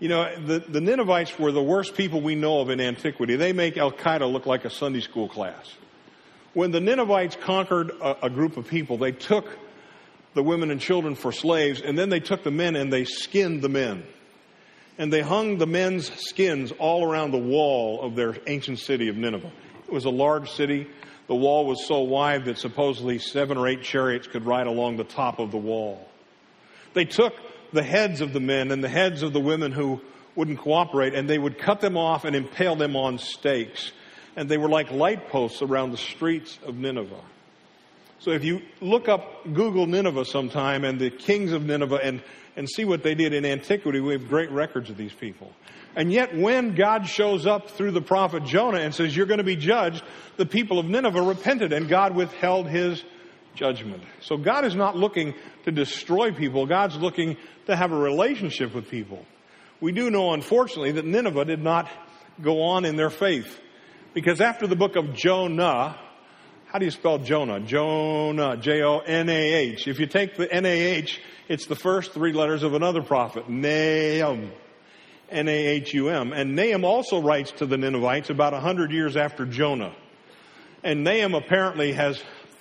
You 0.00 0.08
know, 0.08 0.34
the, 0.46 0.60
the 0.60 0.80
Ninevites 0.80 1.38
were 1.38 1.52
the 1.52 1.62
worst 1.62 1.94
people 1.94 2.22
we 2.22 2.34
know 2.34 2.60
of 2.60 2.70
in 2.70 2.80
antiquity. 2.80 3.36
They 3.36 3.52
make 3.52 3.76
Al 3.76 3.92
Qaeda 3.92 4.32
look 4.32 4.46
like 4.46 4.64
a 4.64 4.70
Sunday 4.70 5.00
school 5.00 5.28
class. 5.28 5.74
When 6.54 6.70
the 6.70 6.80
Ninevites 6.80 7.36
conquered 7.36 7.90
a, 7.90 8.26
a 8.26 8.30
group 8.30 8.56
of 8.56 8.66
people, 8.66 8.96
they 8.96 9.12
took 9.12 9.46
the 10.32 10.42
women 10.42 10.70
and 10.70 10.80
children 10.80 11.14
for 11.14 11.32
slaves, 11.32 11.82
and 11.82 11.98
then 11.98 12.08
they 12.08 12.20
took 12.20 12.44
the 12.44 12.50
men 12.50 12.76
and 12.76 12.90
they 12.90 13.04
skinned 13.04 13.60
the 13.60 13.68
men. 13.68 14.02
And 14.96 15.12
they 15.12 15.20
hung 15.20 15.58
the 15.58 15.66
men's 15.66 16.10
skins 16.28 16.72
all 16.78 17.04
around 17.04 17.32
the 17.32 17.38
wall 17.38 18.00
of 18.00 18.16
their 18.16 18.36
ancient 18.46 18.78
city 18.78 19.08
of 19.08 19.16
Nineveh. 19.18 19.52
It 19.86 19.92
was 19.92 20.06
a 20.06 20.10
large 20.10 20.50
city. 20.50 20.86
The 21.26 21.34
wall 21.34 21.66
was 21.66 21.86
so 21.86 22.00
wide 22.00 22.46
that 22.46 22.56
supposedly 22.56 23.18
seven 23.18 23.58
or 23.58 23.68
eight 23.68 23.82
chariots 23.82 24.26
could 24.26 24.46
ride 24.46 24.66
along 24.66 24.96
the 24.96 25.04
top 25.04 25.38
of 25.38 25.50
the 25.50 25.58
wall. 25.58 26.08
They 26.94 27.04
took 27.04 27.34
the 27.72 27.82
heads 27.82 28.20
of 28.20 28.32
the 28.32 28.40
men 28.40 28.70
and 28.70 28.82
the 28.82 28.88
heads 28.88 29.22
of 29.22 29.32
the 29.32 29.40
women 29.40 29.72
who 29.72 30.00
wouldn't 30.36 30.58
cooperate, 30.58 31.14
and 31.14 31.28
they 31.28 31.38
would 31.38 31.58
cut 31.58 31.80
them 31.80 31.96
off 31.96 32.24
and 32.24 32.36
impale 32.36 32.76
them 32.76 32.96
on 32.96 33.18
stakes. 33.18 33.92
And 34.36 34.48
they 34.48 34.58
were 34.58 34.68
like 34.68 34.90
light 34.90 35.28
posts 35.28 35.60
around 35.60 35.90
the 35.90 35.98
streets 35.98 36.58
of 36.64 36.76
Nineveh. 36.76 37.20
So 38.20 38.30
if 38.30 38.44
you 38.44 38.62
look 38.80 39.08
up, 39.08 39.44
Google 39.44 39.86
Nineveh 39.86 40.24
sometime 40.24 40.84
and 40.84 41.00
the 41.00 41.10
kings 41.10 41.52
of 41.52 41.64
Nineveh 41.64 42.00
and, 42.02 42.22
and 42.54 42.68
see 42.68 42.84
what 42.84 43.02
they 43.02 43.14
did 43.14 43.32
in 43.32 43.44
antiquity, 43.44 43.98
we 44.00 44.12
have 44.12 44.28
great 44.28 44.50
records 44.50 44.90
of 44.90 44.96
these 44.96 45.12
people. 45.12 45.52
And 45.96 46.12
yet 46.12 46.36
when 46.36 46.74
God 46.74 47.06
shows 47.08 47.46
up 47.46 47.70
through 47.70 47.90
the 47.92 48.02
prophet 48.02 48.44
Jonah 48.44 48.78
and 48.78 48.94
says, 48.94 49.16
you're 49.16 49.26
going 49.26 49.38
to 49.38 49.44
be 49.44 49.56
judged, 49.56 50.04
the 50.36 50.46
people 50.46 50.78
of 50.78 50.86
Nineveh 50.86 51.22
repented 51.22 51.72
and 51.72 51.88
God 51.88 52.14
withheld 52.14 52.68
his 52.68 53.02
judgment. 53.54 54.02
So 54.20 54.36
God 54.36 54.64
is 54.64 54.74
not 54.74 54.96
looking 54.96 55.34
to 55.64 55.72
destroy 55.72 56.32
people. 56.32 56.66
God's 56.66 56.96
looking 56.96 57.36
to 57.66 57.76
have 57.76 57.92
a 57.92 57.96
relationship 57.96 58.74
with 58.74 58.88
people. 58.88 59.24
We 59.80 59.92
do 59.92 60.10
know, 60.10 60.32
unfortunately, 60.32 60.92
that 60.92 61.04
Nineveh 61.04 61.44
did 61.44 61.62
not 61.62 61.88
go 62.42 62.62
on 62.62 62.84
in 62.84 62.96
their 62.96 63.10
faith. 63.10 63.58
Because 64.12 64.40
after 64.40 64.66
the 64.66 64.76
book 64.76 64.96
of 64.96 65.14
Jonah, 65.14 65.98
how 66.66 66.78
do 66.78 66.84
you 66.84 66.90
spell 66.90 67.18
Jonah? 67.18 67.60
Jonah, 67.60 68.56
J-O-N-A-H. 68.56 69.88
If 69.88 69.98
you 69.98 70.06
take 70.06 70.36
the 70.36 70.52
N-A-H, 70.52 71.20
it's 71.48 71.66
the 71.66 71.76
first 71.76 72.12
three 72.12 72.32
letters 72.32 72.62
of 72.62 72.74
another 72.74 73.02
prophet, 73.02 73.48
Nahum. 73.48 74.52
N-A-H-U-M. 75.30 76.32
And 76.32 76.56
Nahum 76.56 76.84
also 76.84 77.20
writes 77.22 77.52
to 77.52 77.66
the 77.66 77.76
Ninevites 77.76 78.30
about 78.30 78.52
a 78.52 78.60
hundred 78.60 78.90
years 78.90 79.16
after 79.16 79.46
Jonah. 79.46 79.94
And 80.82 81.04
Nahum 81.04 81.34
apparently 81.34 81.92
has 81.92 82.20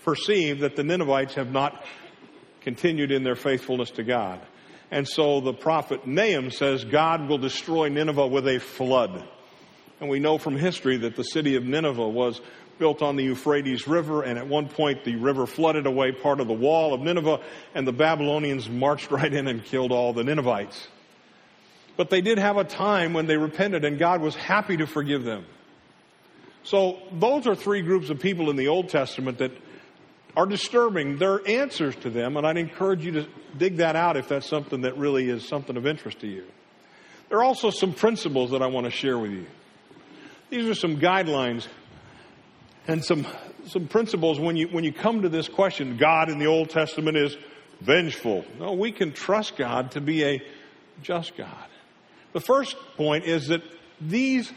perceived 0.10 0.62
that 0.62 0.76
the 0.76 0.84
Ninevites 0.84 1.36
have 1.36 1.52
not 1.52 1.86
continued 2.62 3.12
in 3.12 3.22
their 3.22 3.36
faithfulness 3.36 3.92
to 3.92 4.04
God. 4.04 4.42
And 4.90 5.08
so 5.08 5.40
the 5.40 5.54
prophet 5.54 6.08
Nahum 6.08 6.50
says 6.50 6.84
God 6.84 7.30
will 7.30 7.38
destroy 7.38 7.90
Nineveh 7.90 8.26
with 8.26 8.48
a 8.48 8.60
flood. 8.60 9.24
And 10.00 10.10
we 10.10 10.18
know 10.18 10.40
from 10.40 10.56
history 10.56 10.98
that 10.98 11.16
the 11.16 11.24
city 11.24 11.58
of 11.58 11.64
Nineveh 11.64 12.10
was 12.10 12.42
built 12.80 13.04
on 13.04 13.18
the 13.18 13.24
Euphrates 13.24 13.88
River, 13.88 14.24
and 14.24 14.40
at 14.40 14.48
one 14.48 14.68
point 14.68 15.04
the 15.04 15.16
river 15.16 15.46
flooded 15.46 15.86
away 15.86 16.12
part 16.12 16.40
of 16.40 16.48
the 16.48 16.54
wall 16.54 16.96
of 16.96 17.02
Nineveh, 17.02 17.42
and 17.76 17.86
the 17.86 17.94
Babylonians 17.94 18.68
marched 18.68 19.12
right 19.12 19.32
in 19.32 19.46
and 19.48 19.64
killed 19.64 19.92
all 19.92 20.12
the 20.14 20.24
Ninevites. 20.24 20.88
But 21.98 22.10
they 22.10 22.22
did 22.22 22.40
have 22.40 22.58
a 22.58 22.64
time 22.64 23.14
when 23.14 23.28
they 23.28 23.38
repented, 23.38 23.86
and 23.86 24.00
God 24.00 24.22
was 24.22 24.36
happy 24.36 24.78
to 24.78 24.88
forgive 24.88 25.24
them. 25.24 25.46
So 26.64 26.98
those 27.12 27.46
are 27.46 27.54
three 27.54 27.84
groups 27.84 28.10
of 28.10 28.20
people 28.20 28.50
in 28.50 28.56
the 28.56 28.70
Old 28.70 28.90
Testament 28.90 29.38
that 29.38 29.52
are 30.40 30.46
disturbing. 30.46 31.18
There 31.18 31.34
are 31.34 31.48
answers 31.48 31.98
to 31.98 32.10
them, 32.10 32.38
and 32.38 32.48
I'd 32.48 32.56
encourage 32.56 33.04
you 33.04 33.12
to 33.12 33.28
dig 33.58 33.78
that 33.78 33.98
out 33.98 34.16
if 34.16 34.30
that's 34.30 34.48
something 34.48 34.82
that 34.82 34.98
really 34.98 35.30
is 35.30 35.46
something 35.46 35.76
of 35.76 35.86
interest 35.86 36.22
to 36.22 36.28
you. 36.28 36.46
There 37.28 37.40
are 37.40 37.44
also 37.44 37.72
some 37.72 37.94
principles 37.94 38.52
that 38.52 38.62
I 38.62 38.68
want 38.68 38.86
to 38.86 38.92
share 38.92 39.20
with 39.20 39.32
you. 39.32 39.48
These 40.50 40.70
are 40.70 40.76
some 40.76 40.96
guidelines 40.96 41.68
and 42.88 43.04
some, 43.04 43.28
some 43.66 43.90
principles 43.90 44.40
when 44.40 44.56
you, 44.56 44.70
when 44.70 44.86
you 44.86 44.94
come 44.94 45.24
to 45.24 45.30
this 45.30 45.50
question. 45.50 45.98
God 45.98 46.30
in 46.30 46.40
the 46.40 46.48
Old 46.48 46.70
Testament 46.70 47.18
is 47.18 47.36
vengeful. 47.82 48.46
No, 48.60 48.72
we 48.72 48.94
can 48.94 49.12
trust 49.12 49.58
God 49.58 49.92
to 49.92 50.02
be 50.02 50.24
a 50.24 50.42
just 51.04 51.36
God. 51.36 51.68
The 52.32 52.40
first 52.40 52.78
point 52.96 53.26
is 53.26 53.50
that 53.50 53.62
these 54.00 54.54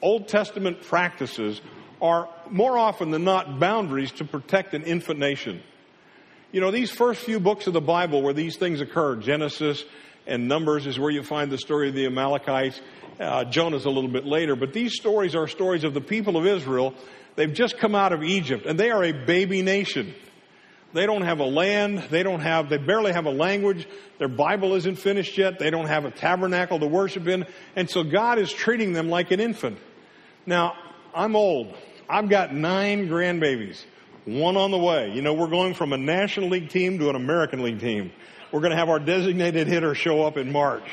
Old 0.00 0.28
Testament 0.28 0.82
practices 0.82 1.60
are 2.00 2.28
more 2.50 2.76
often 2.76 3.10
than 3.10 3.24
not 3.24 3.58
boundaries 3.58 4.12
to 4.12 4.24
protect 4.24 4.74
an 4.74 4.82
infant 4.82 5.18
nation. 5.18 5.62
You 6.52 6.60
know, 6.60 6.70
these 6.70 6.90
first 6.90 7.22
few 7.22 7.40
books 7.40 7.66
of 7.66 7.72
the 7.72 7.80
Bible 7.80 8.22
where 8.22 8.34
these 8.34 8.56
things 8.56 8.80
occur, 8.80 9.16
Genesis 9.16 9.84
and 10.26 10.48
Numbers 10.48 10.86
is 10.86 10.98
where 10.98 11.10
you 11.10 11.22
find 11.22 11.50
the 11.50 11.58
story 11.58 11.88
of 11.88 11.94
the 11.94 12.06
Amalekites. 12.06 12.80
Uh, 13.18 13.44
Jonah's 13.44 13.84
a 13.84 13.90
little 13.90 14.10
bit 14.10 14.26
later, 14.26 14.56
but 14.56 14.72
these 14.72 14.94
stories 14.94 15.34
are 15.34 15.48
stories 15.48 15.84
of 15.84 15.94
the 15.94 16.00
people 16.00 16.36
of 16.36 16.46
Israel. 16.46 16.94
They've 17.34 17.52
just 17.52 17.78
come 17.78 17.94
out 17.94 18.12
of 18.12 18.22
Egypt 18.22 18.66
and 18.66 18.78
they 18.78 18.90
are 18.90 19.04
a 19.04 19.12
baby 19.12 19.62
nation. 19.62 20.14
They 20.92 21.04
don't 21.04 21.22
have 21.22 21.40
a 21.40 21.44
land. 21.44 22.04
They 22.10 22.22
don't 22.22 22.40
have, 22.40 22.68
they 22.70 22.78
barely 22.78 23.12
have 23.12 23.26
a 23.26 23.30
language. 23.30 23.86
Their 24.18 24.28
Bible 24.28 24.74
isn't 24.74 24.96
finished 24.96 25.36
yet. 25.36 25.58
They 25.58 25.70
don't 25.70 25.88
have 25.88 26.04
a 26.04 26.10
tabernacle 26.10 26.78
to 26.78 26.86
worship 26.86 27.26
in. 27.26 27.44
And 27.74 27.90
so 27.90 28.02
God 28.02 28.38
is 28.38 28.52
treating 28.52 28.92
them 28.92 29.10
like 29.10 29.30
an 29.30 29.40
infant. 29.40 29.78
Now, 30.46 30.74
I'm 31.16 31.34
old. 31.34 31.74
I've 32.10 32.28
got 32.28 32.54
nine 32.54 33.08
grandbabies, 33.08 33.82
one 34.26 34.58
on 34.58 34.70
the 34.70 34.78
way. 34.78 35.10
You 35.12 35.22
know, 35.22 35.32
we're 35.32 35.48
going 35.48 35.72
from 35.72 35.94
a 35.94 35.96
National 35.96 36.50
League 36.50 36.68
team 36.68 36.98
to 36.98 37.08
an 37.08 37.16
American 37.16 37.62
League 37.62 37.80
team. 37.80 38.12
We're 38.52 38.60
going 38.60 38.72
to 38.72 38.76
have 38.76 38.90
our 38.90 39.00
designated 39.00 39.66
hitter 39.66 39.94
show 39.94 40.24
up 40.26 40.36
in 40.36 40.52
March. 40.52 40.84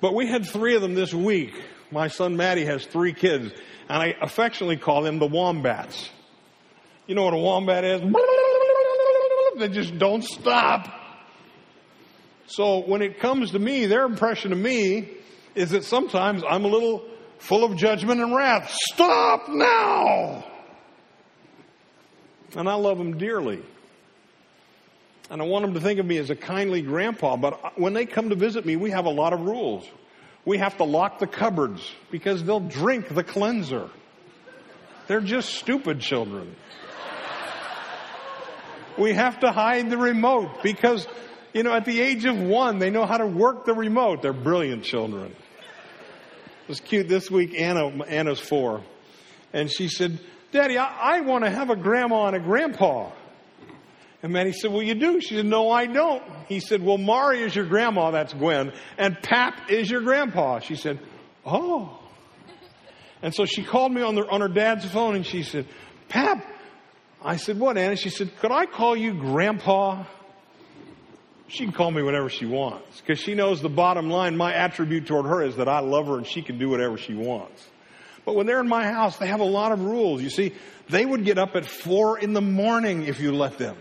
But 0.00 0.12
we 0.12 0.26
had 0.26 0.44
three 0.44 0.74
of 0.74 0.82
them 0.82 0.94
this 0.94 1.14
week. 1.14 1.54
My 1.92 2.08
son 2.08 2.36
Maddie 2.36 2.64
has 2.64 2.84
three 2.84 3.12
kids, 3.12 3.52
and 3.88 4.02
I 4.02 4.16
affectionately 4.20 4.76
call 4.76 5.02
them 5.02 5.20
the 5.20 5.26
wombats. 5.26 6.10
You 7.06 7.14
know 7.14 7.22
what 7.22 7.34
a 7.34 7.38
wombat 7.38 7.84
is? 7.84 8.02
They 9.58 9.68
just 9.68 9.98
don't 9.98 10.22
stop. 10.22 10.88
So 12.46 12.80
when 12.80 13.02
it 13.02 13.20
comes 13.20 13.52
to 13.52 13.58
me, 13.58 13.86
their 13.86 14.04
impression 14.04 14.52
of 14.52 14.58
me 14.58 15.10
is 15.54 15.70
that 15.70 15.84
sometimes 15.84 16.42
I'm 16.48 16.64
a 16.64 16.68
little 16.68 17.04
full 17.38 17.64
of 17.64 17.76
judgment 17.76 18.20
and 18.20 18.34
wrath. 18.34 18.70
Stop 18.92 19.48
now! 19.48 20.44
And 22.56 22.68
I 22.68 22.74
love 22.74 22.98
them 22.98 23.18
dearly. 23.18 23.62
And 25.30 25.42
I 25.42 25.44
want 25.44 25.64
them 25.64 25.74
to 25.74 25.80
think 25.80 26.00
of 26.00 26.06
me 26.06 26.16
as 26.16 26.30
a 26.30 26.36
kindly 26.36 26.80
grandpa, 26.80 27.36
but 27.36 27.78
when 27.78 27.92
they 27.92 28.06
come 28.06 28.30
to 28.30 28.34
visit 28.34 28.64
me, 28.64 28.76
we 28.76 28.90
have 28.90 29.04
a 29.04 29.10
lot 29.10 29.32
of 29.32 29.40
rules. 29.40 29.86
We 30.44 30.58
have 30.58 30.78
to 30.78 30.84
lock 30.84 31.18
the 31.18 31.26
cupboards 31.26 31.92
because 32.10 32.42
they'll 32.42 32.60
drink 32.60 33.08
the 33.08 33.22
cleanser. 33.22 33.90
They're 35.06 35.20
just 35.20 35.50
stupid 35.54 36.00
children. 36.00 36.56
We 38.96 39.12
have 39.12 39.40
to 39.40 39.52
hide 39.52 39.90
the 39.90 39.98
remote 39.98 40.62
because, 40.62 41.06
you 41.52 41.62
know, 41.62 41.72
at 41.72 41.84
the 41.84 42.00
age 42.00 42.24
of 42.24 42.40
one, 42.40 42.78
they 42.78 42.90
know 42.90 43.06
how 43.06 43.18
to 43.18 43.26
work 43.26 43.64
the 43.64 43.74
remote. 43.74 44.22
They're 44.22 44.32
brilliant 44.32 44.84
children. 44.84 45.36
Was 46.68 46.80
cute 46.80 47.08
this 47.08 47.30
week. 47.30 47.58
Anna, 47.58 47.86
Anna's 48.04 48.38
four. 48.38 48.82
And 49.54 49.70
she 49.70 49.88
said, 49.88 50.20
Daddy, 50.52 50.76
I, 50.76 51.16
I 51.16 51.20
want 51.22 51.44
to 51.44 51.50
have 51.50 51.70
a 51.70 51.76
grandma 51.76 52.26
and 52.26 52.36
a 52.36 52.40
grandpa. 52.40 53.10
And 54.22 54.32
Maddie 54.32 54.52
said, 54.52 54.72
Well, 54.72 54.82
you 54.82 54.94
do. 54.94 55.20
She 55.20 55.36
said, 55.36 55.46
No, 55.46 55.70
I 55.70 55.86
don't. 55.86 56.22
He 56.46 56.60
said, 56.60 56.82
Well, 56.82 56.98
Mari 56.98 57.42
is 57.42 57.54
your 57.54 57.66
grandma, 57.66 58.10
that's 58.10 58.34
Gwen, 58.34 58.72
and 58.98 59.16
Pap 59.22 59.70
is 59.70 59.90
your 59.90 60.02
grandpa. 60.02 60.58
She 60.60 60.74
said, 60.74 60.98
Oh. 61.46 61.98
And 63.22 63.34
so 63.34 63.44
she 63.46 63.64
called 63.64 63.92
me 63.92 64.02
on, 64.02 64.14
the, 64.14 64.28
on 64.28 64.40
her 64.40 64.48
dad's 64.48 64.84
phone 64.84 65.16
and 65.16 65.26
she 65.26 65.42
said, 65.42 65.66
Pap. 66.08 66.44
I 67.22 67.36
said, 67.36 67.58
What, 67.58 67.78
Anna? 67.78 67.96
She 67.96 68.10
said, 68.10 68.36
Could 68.40 68.52
I 68.52 68.66
call 68.66 68.96
you 68.96 69.14
grandpa? 69.14 70.04
She 71.48 71.64
can 71.64 71.72
call 71.72 71.90
me 71.90 72.02
whatever 72.02 72.28
she 72.28 72.44
wants 72.44 73.00
because 73.00 73.18
she 73.18 73.34
knows 73.34 73.62
the 73.62 73.70
bottom 73.70 74.10
line, 74.10 74.36
my 74.36 74.52
attribute 74.52 75.06
toward 75.06 75.26
her 75.26 75.42
is 75.42 75.56
that 75.56 75.68
I 75.68 75.80
love 75.80 76.06
her 76.06 76.18
and 76.18 76.26
she 76.26 76.42
can 76.42 76.58
do 76.58 76.68
whatever 76.68 76.98
she 76.98 77.14
wants. 77.14 77.66
But 78.26 78.34
when 78.34 78.46
they're 78.46 78.60
in 78.60 78.68
my 78.68 78.84
house, 78.84 79.16
they 79.16 79.28
have 79.28 79.40
a 79.40 79.44
lot 79.44 79.72
of 79.72 79.80
rules. 79.80 80.20
You 80.20 80.28
see, 80.28 80.54
they 80.90 81.06
would 81.06 81.24
get 81.24 81.38
up 81.38 81.56
at 81.56 81.64
four 81.64 82.18
in 82.18 82.34
the 82.34 82.42
morning 82.42 83.04
if 83.04 83.18
you 83.20 83.32
let 83.32 83.56
them. 83.56 83.76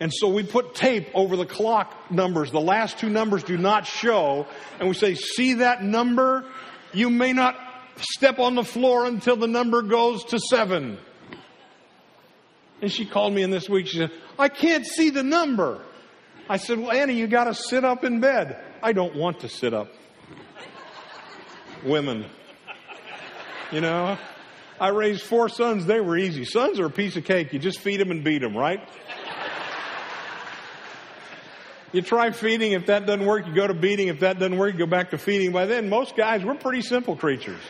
And 0.00 0.10
so 0.12 0.28
we 0.28 0.42
put 0.42 0.74
tape 0.74 1.08
over 1.14 1.36
the 1.36 1.44
clock 1.44 2.10
numbers. 2.10 2.50
The 2.50 2.60
last 2.60 2.98
two 2.98 3.10
numbers 3.10 3.42
do 3.42 3.58
not 3.58 3.86
show. 3.86 4.46
And 4.78 4.88
we 4.88 4.94
say, 4.94 5.14
see 5.14 5.54
that 5.54 5.82
number? 5.82 6.46
You 6.94 7.10
may 7.10 7.34
not 7.34 7.56
step 7.98 8.38
on 8.38 8.54
the 8.54 8.64
floor 8.64 9.04
until 9.04 9.36
the 9.36 9.46
number 9.46 9.82
goes 9.82 10.24
to 10.24 10.38
seven. 10.38 10.98
And 12.80 12.90
she 12.90 13.04
called 13.06 13.34
me 13.34 13.42
in 13.42 13.50
this 13.50 13.68
week. 13.68 13.86
She 13.86 13.98
said, 13.98 14.12
I 14.38 14.48
can't 14.48 14.86
see 14.86 15.10
the 15.10 15.22
number. 15.22 15.82
I 16.48 16.56
said, 16.58 16.78
Well, 16.78 16.92
Annie, 16.92 17.14
you 17.14 17.26
got 17.26 17.44
to 17.44 17.54
sit 17.54 17.84
up 17.84 18.04
in 18.04 18.20
bed. 18.20 18.62
I 18.82 18.92
don't 18.92 19.16
want 19.16 19.40
to 19.40 19.48
sit 19.48 19.74
up. 19.74 19.88
Women. 21.84 22.26
You 23.72 23.80
know, 23.80 24.16
I 24.80 24.88
raised 24.88 25.22
four 25.22 25.48
sons. 25.48 25.86
They 25.86 26.00
were 26.00 26.16
easy. 26.16 26.44
Sons 26.44 26.78
are 26.78 26.86
a 26.86 26.90
piece 26.90 27.16
of 27.16 27.24
cake. 27.24 27.52
You 27.52 27.58
just 27.58 27.80
feed 27.80 27.98
them 27.98 28.10
and 28.10 28.22
beat 28.22 28.42
them, 28.42 28.56
right? 28.56 28.80
You 31.92 32.02
try 32.02 32.30
feeding. 32.30 32.72
If 32.72 32.86
that 32.86 33.06
doesn't 33.06 33.24
work, 33.24 33.46
you 33.46 33.54
go 33.54 33.66
to 33.66 33.74
beating. 33.74 34.08
If 34.08 34.20
that 34.20 34.38
doesn't 34.38 34.56
work, 34.56 34.74
you 34.74 34.78
go 34.80 34.86
back 34.86 35.10
to 35.10 35.18
feeding. 35.18 35.52
By 35.52 35.66
then, 35.66 35.88
most 35.88 36.16
guys, 36.16 36.44
we're 36.44 36.54
pretty 36.54 36.82
simple 36.82 37.16
creatures. 37.16 37.60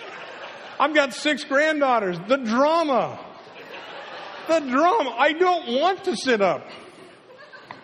I've 0.81 0.95
got 0.95 1.15
six 1.15 1.45
granddaughters. 1.45 2.19
The 2.27 2.37
drama. 2.37 3.19
The 4.49 4.61
drama. 4.61 5.15
I 5.17 5.33
don't 5.33 5.81
want 5.81 6.05
to 6.05 6.17
sit 6.17 6.43
up. 6.43 6.67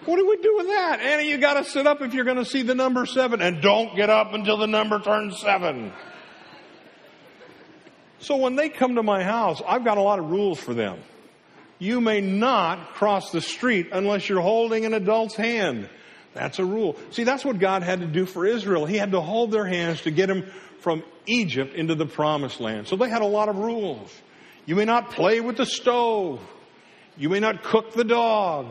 What 0.05 0.17
do 0.17 0.29
we 0.29 0.37
do 0.39 0.57
with 0.57 0.67
that? 0.67 1.01
Annie, 1.01 1.31
you 1.31 1.39
gotta 1.39 1.65
sit 1.65 1.87
up 1.87 2.03
if 2.03 2.13
you're 2.13 2.25
gonna 2.25 2.45
see 2.45 2.63
the 2.63 2.75
number 2.75 3.07
seven 3.07 3.41
and 3.41 3.63
don't 3.63 3.95
get 3.95 4.11
up 4.11 4.35
until 4.35 4.57
the 4.57 4.67
number 4.67 4.99
turns 4.99 5.39
seven. 5.41 5.93
So 8.19 8.37
when 8.37 8.57
they 8.57 8.69
come 8.69 8.97
to 8.97 9.03
my 9.03 9.23
house, 9.23 9.61
I've 9.67 9.85
got 9.85 9.99
a 9.99 10.03
lot 10.03 10.19
of 10.19 10.31
rules 10.31 10.59
for 10.59 10.75
them. 10.75 10.99
You 11.79 12.01
may 12.01 12.21
not 12.21 12.95
cross 12.95 13.31
the 13.33 13.41
street 13.41 13.89
unless 13.93 14.29
you're 14.29 14.41
holding 14.41 14.85
an 14.85 14.95
adult's 14.95 15.35
hand. 15.35 15.89
That's 16.35 16.59
a 16.59 16.65
rule. 16.65 16.97
See, 17.11 17.25
that's 17.25 17.45
what 17.45 17.59
God 17.59 17.83
had 17.83 18.01
to 18.01 18.07
do 18.07 18.25
for 18.25 18.47
Israel. 18.47 18.87
He 18.87 18.97
had 18.97 19.13
to 19.13 19.21
hold 19.21 19.51
their 19.51 19.67
hands 19.67 20.03
to 20.03 20.11
get 20.11 20.29
them 20.29 20.51
from 20.81 21.03
Egypt 21.27 21.75
into 21.75 21.95
the 21.95 22.07
promised 22.07 22.61
land. 22.61 22.89
So 22.89 22.97
they 22.97 23.09
had 23.09 23.23
a 23.23 23.27
lot 23.27 23.49
of 23.49 23.57
rules. 23.57 24.11
You 24.67 24.77
may 24.77 24.85
not 24.85 25.11
play 25.11 25.41
with 25.41 25.57
the 25.57 25.67
stove. 25.67 26.41
You 27.17 27.29
may 27.29 27.41
not 27.41 27.63
cook 27.63 27.93
the 27.93 28.05
dog. 28.05 28.67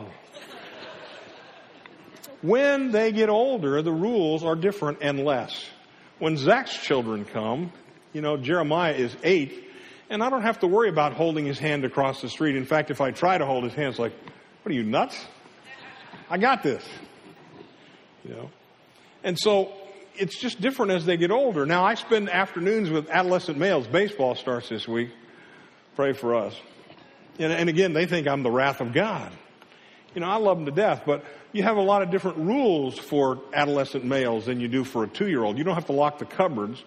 When 2.42 2.90
they 2.90 3.12
get 3.12 3.28
older, 3.28 3.80
the 3.82 3.92
rules 3.92 4.44
are 4.44 4.56
different 4.56 4.98
and 5.00 5.24
less. 5.24 5.64
When 6.18 6.36
Zach's 6.36 6.76
children 6.76 7.24
come, 7.24 7.72
you 8.12 8.20
know, 8.20 8.36
Jeremiah 8.36 8.92
is 8.92 9.16
eight, 9.22 9.68
and 10.10 10.22
I 10.22 10.28
don't 10.28 10.42
have 10.42 10.60
to 10.60 10.66
worry 10.66 10.88
about 10.88 11.14
holding 11.14 11.46
his 11.46 11.58
hand 11.58 11.84
across 11.84 12.20
the 12.20 12.28
street. 12.28 12.56
In 12.56 12.66
fact, 12.66 12.90
if 12.90 13.00
I 13.00 13.12
try 13.12 13.38
to 13.38 13.46
hold 13.46 13.64
his 13.64 13.72
hand, 13.72 13.90
it's 13.90 13.98
like, 13.98 14.12
what 14.62 14.70
are 14.70 14.74
you, 14.74 14.82
nuts? 14.82 15.24
I 16.28 16.38
got 16.38 16.62
this. 16.62 16.84
You 18.24 18.34
know? 18.34 18.50
And 19.24 19.38
so 19.38 19.72
it's 20.16 20.38
just 20.38 20.60
different 20.60 20.92
as 20.92 21.06
they 21.06 21.16
get 21.16 21.30
older. 21.30 21.64
Now, 21.64 21.84
I 21.84 21.94
spend 21.94 22.28
afternoons 22.28 22.90
with 22.90 23.08
adolescent 23.08 23.58
males. 23.58 23.86
Baseball 23.86 24.34
starts 24.34 24.68
this 24.68 24.86
week. 24.86 25.10
Pray 25.96 26.12
for 26.12 26.34
us. 26.34 26.54
And, 27.38 27.52
and 27.52 27.68
again, 27.68 27.92
they 27.92 28.06
think 28.06 28.26
I'm 28.26 28.42
the 28.42 28.50
wrath 28.50 28.80
of 28.80 28.92
God. 28.92 29.32
You 30.14 30.20
know, 30.20 30.28
I 30.28 30.36
love 30.36 30.58
them 30.58 30.66
to 30.66 30.72
death, 30.72 31.02
but 31.06 31.24
you 31.52 31.62
have 31.62 31.76
a 31.76 31.82
lot 31.82 32.02
of 32.02 32.10
different 32.10 32.38
rules 32.38 32.98
for 32.98 33.40
adolescent 33.54 34.04
males 34.04 34.46
than 34.46 34.60
you 34.60 34.68
do 34.68 34.84
for 34.84 35.04
a 35.04 35.08
two 35.08 35.28
year 35.28 35.42
old. 35.42 35.58
You 35.58 35.64
don't 35.64 35.74
have 35.74 35.86
to 35.86 35.92
lock 35.92 36.18
the 36.18 36.24
cupboards, 36.24 36.82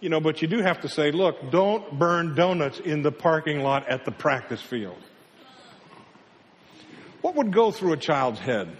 you 0.00 0.08
know, 0.08 0.20
but 0.20 0.40
you 0.40 0.48
do 0.48 0.62
have 0.62 0.80
to 0.80 0.88
say, 0.88 1.10
look, 1.10 1.50
don't 1.50 1.98
burn 1.98 2.34
donuts 2.34 2.78
in 2.78 3.02
the 3.02 3.12
parking 3.12 3.60
lot 3.60 3.88
at 3.88 4.04
the 4.04 4.12
practice 4.12 4.62
field. 4.62 4.98
What 7.20 7.34
would 7.34 7.52
go 7.52 7.70
through 7.70 7.92
a 7.92 7.98
child's 7.98 8.40
head? 8.40 8.74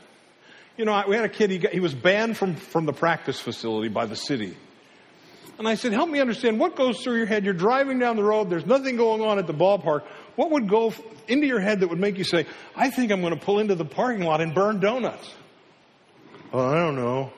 You 0.78 0.86
know, 0.86 1.04
we 1.06 1.14
had 1.14 1.26
a 1.26 1.28
kid, 1.28 1.50
he, 1.50 1.58
got, 1.58 1.72
he 1.72 1.80
was 1.80 1.94
banned 1.94 2.38
from, 2.38 2.56
from 2.56 2.86
the 2.86 2.94
practice 2.94 3.38
facility 3.38 3.88
by 3.88 4.06
the 4.06 4.16
city. 4.16 4.56
And 5.60 5.68
I 5.68 5.74
said, 5.74 5.92
help 5.92 6.08
me 6.08 6.20
understand 6.20 6.58
what 6.58 6.74
goes 6.74 7.02
through 7.02 7.18
your 7.18 7.26
head. 7.26 7.44
You're 7.44 7.52
driving 7.52 7.98
down 7.98 8.16
the 8.16 8.24
road. 8.24 8.48
There's 8.48 8.64
nothing 8.64 8.96
going 8.96 9.20
on 9.20 9.38
at 9.38 9.46
the 9.46 9.52
ballpark. 9.52 10.04
What 10.34 10.50
would 10.52 10.70
go 10.70 10.94
into 11.28 11.46
your 11.46 11.60
head 11.60 11.80
that 11.80 11.88
would 11.88 12.00
make 12.00 12.16
you 12.16 12.24
say, 12.24 12.46
I 12.74 12.88
think 12.88 13.12
I'm 13.12 13.20
going 13.20 13.38
to 13.38 13.44
pull 13.44 13.58
into 13.58 13.74
the 13.74 13.84
parking 13.84 14.22
lot 14.24 14.40
and 14.40 14.54
burn 14.54 14.80
donuts? 14.80 15.30
Oh, 16.54 16.66
I 16.66 16.76
don't 16.76 16.96
know. 16.96 17.30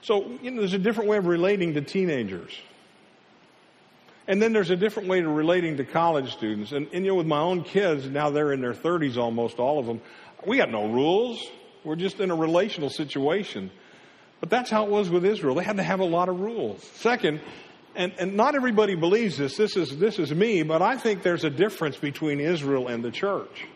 So, 0.00 0.38
you 0.40 0.52
know, 0.52 0.60
there's 0.60 0.72
a 0.72 0.78
different 0.78 1.10
way 1.10 1.18
of 1.18 1.26
relating 1.26 1.74
to 1.74 1.82
teenagers. 1.82 2.58
And 4.26 4.40
then 4.40 4.54
there's 4.54 4.70
a 4.70 4.76
different 4.76 5.10
way 5.10 5.20
to 5.20 5.28
relating 5.28 5.76
to 5.76 5.84
college 5.84 6.32
students. 6.32 6.72
And, 6.72 6.88
and, 6.94 7.04
you 7.04 7.10
know, 7.10 7.16
with 7.16 7.26
my 7.26 7.40
own 7.40 7.62
kids, 7.62 8.08
now 8.08 8.30
they're 8.30 8.54
in 8.54 8.62
their 8.62 8.72
30s 8.72 9.18
almost, 9.18 9.58
all 9.58 9.78
of 9.78 9.84
them, 9.84 10.00
we 10.46 10.56
got 10.56 10.70
no 10.70 10.86
rules. 10.86 11.46
We're 11.84 11.96
just 11.96 12.20
in 12.20 12.30
a 12.30 12.34
relational 12.34 12.88
situation. 12.88 13.70
But 14.42 14.50
that's 14.50 14.70
how 14.70 14.84
it 14.84 14.90
was 14.90 15.08
with 15.08 15.24
Israel. 15.24 15.54
They 15.54 15.62
had 15.62 15.76
to 15.76 15.84
have 15.84 16.00
a 16.00 16.04
lot 16.04 16.28
of 16.28 16.40
rules. 16.40 16.82
Second, 16.96 17.40
and, 17.94 18.12
and 18.18 18.36
not 18.36 18.56
everybody 18.56 18.96
believes 18.96 19.36
this. 19.36 19.56
This 19.56 19.76
is, 19.76 19.96
this 19.98 20.18
is 20.18 20.34
me, 20.34 20.64
but 20.64 20.82
I 20.82 20.96
think 20.96 21.22
there's 21.22 21.44
a 21.44 21.50
difference 21.50 21.96
between 21.96 22.40
Israel 22.40 22.88
and 22.88 23.04
the 23.04 23.12
church. 23.12 23.68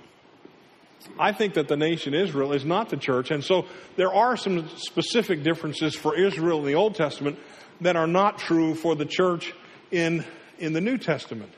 I 1.21 1.31
think 1.31 1.55
that 1.55 1.69
the 1.69 1.77
nation 1.77 2.15
Israel 2.15 2.53
is 2.53 2.65
not 2.65 2.89
the 2.89 2.97
church. 2.97 3.31
And 3.31 3.45
so 3.45 3.67
there 3.95 4.13
are 4.13 4.37
some 4.37 4.69
specific 4.77 5.45
differences 5.45 5.95
for 5.95 6.19
Israel 6.19 6.59
in 6.59 6.67
the 6.67 6.75
Old 6.75 6.97
Testament 6.97 7.39
that 7.83 7.95
are 7.95 8.09
not 8.09 8.39
true 8.39 8.75
for 8.75 8.97
the 8.97 9.07
church 9.07 9.55
in, 9.93 10.25
in 10.59 10.73
the 10.73 10.81
New 10.81 10.99
Testament. 10.99 11.53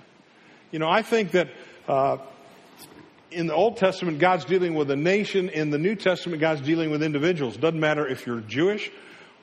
You 0.70 0.80
know, 0.80 0.88
I 0.90 1.00
think 1.00 1.30
that 1.30 1.48
uh, 1.88 2.18
in 3.30 3.46
the 3.46 3.54
Old 3.54 3.76
Testament, 3.76 4.18
God's 4.18 4.44
dealing 4.44 4.74
with 4.74 4.90
a 4.90 4.96
nation. 4.96 5.48
In 5.48 5.70
the 5.70 5.78
New 5.78 5.94
Testament, 5.94 6.40
God's 6.40 6.60
dealing 6.60 6.90
with 6.90 7.02
individuals. 7.02 7.56
Doesn't 7.56 7.80
matter 7.80 8.06
if 8.06 8.26
you're 8.26 8.40
Jewish 8.40 8.90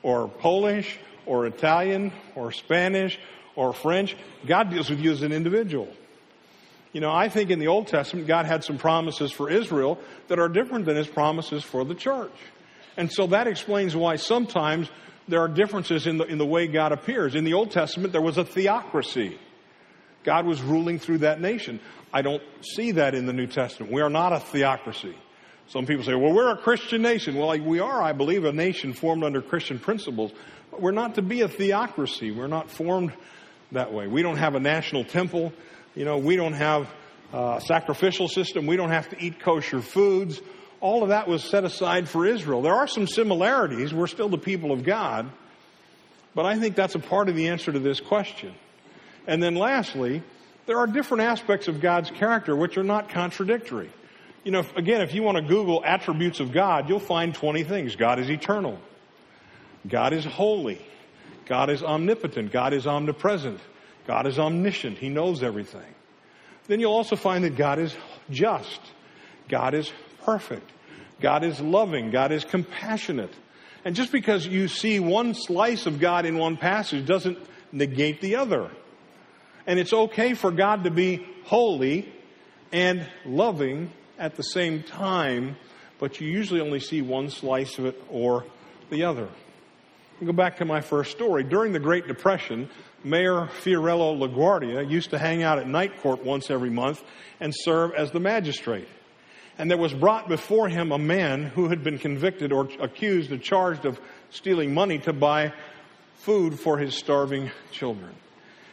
or 0.02 0.28
Polish 0.28 0.98
or 1.24 1.46
Italian 1.46 2.12
or 2.34 2.52
Spanish 2.52 3.18
or 3.54 3.72
French. 3.72 4.16
God 4.46 4.70
deals 4.70 4.90
with 4.90 5.00
you 5.00 5.12
as 5.12 5.22
an 5.22 5.32
individual. 5.32 5.88
You 6.92 7.00
know, 7.00 7.12
I 7.12 7.28
think 7.28 7.50
in 7.50 7.58
the 7.58 7.68
Old 7.68 7.88
Testament, 7.88 8.26
God 8.26 8.46
had 8.46 8.64
some 8.64 8.78
promises 8.78 9.30
for 9.30 9.50
Israel 9.50 9.98
that 10.28 10.38
are 10.38 10.48
different 10.48 10.86
than 10.86 10.96
his 10.96 11.06
promises 11.06 11.62
for 11.62 11.84
the 11.84 11.94
church. 11.94 12.32
And 12.96 13.12
so 13.12 13.26
that 13.28 13.46
explains 13.46 13.94
why 13.94 14.16
sometimes 14.16 14.88
there 15.28 15.40
are 15.40 15.48
differences 15.48 16.06
in 16.06 16.18
the, 16.18 16.24
in 16.24 16.38
the 16.38 16.46
way 16.46 16.66
God 16.66 16.92
appears. 16.92 17.34
In 17.34 17.44
the 17.44 17.54
Old 17.54 17.70
Testament, 17.70 18.12
there 18.12 18.22
was 18.22 18.38
a 18.38 18.44
theocracy. 18.44 19.38
God 20.26 20.44
was 20.44 20.60
ruling 20.60 20.98
through 20.98 21.18
that 21.18 21.40
nation. 21.40 21.80
I 22.12 22.20
don't 22.20 22.42
see 22.60 22.90
that 22.92 23.14
in 23.14 23.24
the 23.24 23.32
New 23.32 23.46
Testament. 23.46 23.92
We 23.92 24.02
are 24.02 24.10
not 24.10 24.34
a 24.34 24.40
theocracy. 24.40 25.14
Some 25.68 25.86
people 25.86 26.04
say, 26.04 26.14
well, 26.14 26.34
we're 26.34 26.50
a 26.50 26.56
Christian 26.56 27.00
nation. 27.00 27.36
Well, 27.36 27.58
we 27.58 27.80
are, 27.80 28.02
I 28.02 28.12
believe, 28.12 28.44
a 28.44 28.52
nation 28.52 28.92
formed 28.92 29.24
under 29.24 29.40
Christian 29.40 29.78
principles. 29.78 30.32
But 30.70 30.82
we're 30.82 30.92
not 30.92 31.14
to 31.14 31.22
be 31.22 31.40
a 31.40 31.48
theocracy. 31.48 32.30
We're 32.30 32.46
not 32.46 32.70
formed 32.70 33.12
that 33.72 33.92
way. 33.92 34.06
We 34.06 34.22
don't 34.22 34.36
have 34.36 34.54
a 34.54 34.60
national 34.60 35.04
temple. 35.04 35.52
You 35.94 36.04
know, 36.04 36.18
we 36.18 36.36
don't 36.36 36.52
have 36.52 36.88
a 37.32 37.62
sacrificial 37.64 38.28
system. 38.28 38.66
We 38.66 38.76
don't 38.76 38.90
have 38.90 39.08
to 39.10 39.24
eat 39.24 39.40
kosher 39.40 39.80
foods. 39.80 40.40
All 40.80 41.02
of 41.02 41.08
that 41.08 41.26
was 41.26 41.42
set 41.42 41.64
aside 41.64 42.08
for 42.08 42.26
Israel. 42.26 42.62
There 42.62 42.74
are 42.74 42.86
some 42.86 43.06
similarities. 43.06 43.94
We're 43.94 44.06
still 44.06 44.28
the 44.28 44.38
people 44.38 44.72
of 44.72 44.84
God. 44.84 45.30
But 46.34 46.46
I 46.46 46.58
think 46.58 46.76
that's 46.76 46.94
a 46.94 47.00
part 47.00 47.28
of 47.28 47.34
the 47.34 47.48
answer 47.48 47.72
to 47.72 47.78
this 47.78 47.98
question. 47.98 48.54
And 49.26 49.42
then 49.42 49.54
lastly, 49.54 50.22
there 50.66 50.78
are 50.78 50.86
different 50.86 51.22
aspects 51.24 51.68
of 51.68 51.80
God's 51.80 52.10
character 52.10 52.54
which 52.54 52.76
are 52.76 52.84
not 52.84 53.08
contradictory. 53.08 53.90
You 54.44 54.52
know, 54.52 54.64
again, 54.76 55.00
if 55.00 55.14
you 55.14 55.22
want 55.22 55.36
to 55.38 55.42
Google 55.42 55.82
attributes 55.84 56.40
of 56.40 56.52
God, 56.52 56.88
you'll 56.88 57.00
find 57.00 57.34
20 57.34 57.64
things. 57.64 57.96
God 57.96 58.18
is 58.20 58.30
eternal. 58.30 58.78
God 59.88 60.12
is 60.12 60.24
holy. 60.24 60.80
God 61.46 61.70
is 61.70 61.82
omnipotent. 61.82 62.52
God 62.52 62.72
is 62.72 62.86
omnipresent. 62.86 63.60
God 64.06 64.26
is 64.26 64.38
omniscient. 64.38 64.98
He 64.98 65.08
knows 65.08 65.42
everything. 65.42 65.94
Then 66.68 66.80
you'll 66.80 66.92
also 66.92 67.16
find 67.16 67.44
that 67.44 67.56
God 67.56 67.78
is 67.78 67.94
just. 68.30 68.80
God 69.48 69.74
is 69.74 69.92
perfect. 70.24 70.70
God 71.20 71.44
is 71.44 71.60
loving. 71.60 72.10
God 72.10 72.32
is 72.32 72.44
compassionate. 72.44 73.32
And 73.84 73.94
just 73.94 74.10
because 74.10 74.46
you 74.46 74.68
see 74.68 74.98
one 74.98 75.34
slice 75.34 75.86
of 75.86 76.00
God 76.00 76.26
in 76.26 76.38
one 76.38 76.56
passage 76.56 77.06
doesn't 77.06 77.38
negate 77.72 78.20
the 78.20 78.36
other. 78.36 78.70
And 79.66 79.78
it's 79.78 79.92
okay 79.92 80.34
for 80.34 80.50
God 80.50 80.84
to 80.84 80.90
be 80.90 81.26
holy 81.44 82.12
and 82.72 83.06
loving 83.24 83.90
at 84.18 84.36
the 84.36 84.42
same 84.42 84.82
time, 84.82 85.56
but 85.98 86.20
you 86.20 86.28
usually 86.28 86.60
only 86.60 86.80
see 86.80 87.02
one 87.02 87.30
slice 87.30 87.78
of 87.78 87.86
it 87.86 88.02
or 88.10 88.44
the 88.90 89.04
other. 89.04 89.28
Go 90.24 90.32
back 90.32 90.58
to 90.58 90.64
my 90.64 90.80
first 90.80 91.10
story. 91.10 91.44
During 91.44 91.72
the 91.72 91.78
Great 91.78 92.06
Depression, 92.06 92.70
Mayor 93.04 93.48
Fiorello 93.62 94.16
LaGuardia 94.16 94.88
used 94.88 95.10
to 95.10 95.18
hang 95.18 95.42
out 95.42 95.58
at 95.58 95.68
night 95.68 96.00
court 96.00 96.24
once 96.24 96.50
every 96.50 96.70
month 96.70 97.02
and 97.38 97.52
serve 97.54 97.92
as 97.92 98.12
the 98.12 98.20
magistrate. 98.20 98.88
And 99.58 99.70
there 99.70 99.78
was 99.78 99.92
brought 99.92 100.28
before 100.28 100.68
him 100.68 100.92
a 100.92 100.98
man 100.98 101.44
who 101.44 101.68
had 101.68 101.82
been 101.82 101.98
convicted 101.98 102.52
or 102.52 102.68
accused 102.80 103.30
or 103.30 103.38
charged 103.38 103.84
of 103.84 104.00
stealing 104.30 104.72
money 104.72 104.98
to 105.00 105.12
buy 105.12 105.52
food 106.16 106.58
for 106.58 106.78
his 106.78 106.94
starving 106.94 107.50
children. 107.70 108.14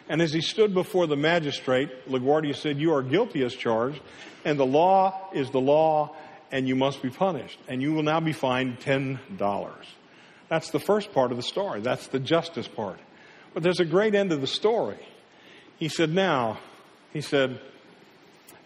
And 0.10 0.22
as 0.22 0.34
he 0.34 0.42
stood 0.42 0.74
before 0.74 1.08
the 1.08 1.16
magistrate, 1.16 2.10
LaGuardia 2.10 2.56
said, 2.56 2.80
You 2.80 2.94
are 2.94 3.02
guilty 3.02 3.44
as 3.44 3.54
charged, 3.54 4.02
and 4.44 4.60
the 4.60 4.66
law 4.66 5.30
is 5.34 5.50
the 5.50 5.62
law, 5.62 6.16
and 6.52 6.68
you 6.68 6.76
must 6.76 7.02
be 7.02 7.10
punished. 7.10 7.58
And 7.68 7.82
you 7.82 7.94
will 7.94 8.04
now 8.04 8.20
be 8.20 8.34
fined 8.34 8.80
$10. 8.80 9.20
That's 10.50 10.72
the 10.72 10.80
first 10.80 11.14
part 11.14 11.32
of 11.32 11.38
the 11.38 11.44
story. 11.44 11.82
That's 11.82 12.08
the 12.08 12.20
justice 12.20 12.68
part. 12.68 13.00
But 13.54 13.64
there's 13.64 13.80
a 13.80 13.86
great 13.86 14.14
end 14.14 14.32
of 14.32 14.42
the 14.42 14.48
story. 14.48 15.00
He 15.78 15.88
said, 15.88 16.10
Now, 16.10 16.60
he 17.14 17.22
said, 17.22 17.60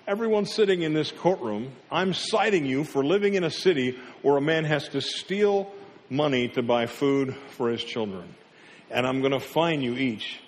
Everyone 0.08 0.46
sitting 0.46 0.82
in 0.82 0.94
this 0.94 1.12
courtroom, 1.12 1.74
I'm 1.92 2.14
citing 2.14 2.66
you 2.66 2.84
for 2.86 3.04
living 3.04 3.34
in 3.36 3.44
a 3.44 3.52
city 3.52 4.00
where 4.22 4.38
a 4.38 4.42
man 4.42 4.64
has 4.64 4.88
to 4.90 5.02
steal 5.02 5.72
money 6.10 6.48
to 6.50 6.64
buy 6.64 6.86
food 6.86 7.36
for 7.58 7.70
his 7.70 7.84
children. 7.84 8.34
And 8.90 9.06
I'm 9.06 9.20
going 9.20 9.34
to 9.34 9.40
fine 9.42 9.82
you 9.82 9.96
each 9.96 10.40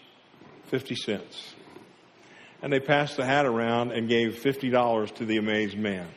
50 0.70 0.96
cents. 0.96 1.56
And 2.62 2.72
they 2.72 2.80
passed 2.80 3.18
the 3.18 3.26
hat 3.26 3.46
around 3.46 3.92
and 3.92 4.10
gave 4.10 4.36
$50 4.36 5.16
to 5.16 5.26
the 5.26 5.38
amazed 5.38 5.78
man. 5.78 6.08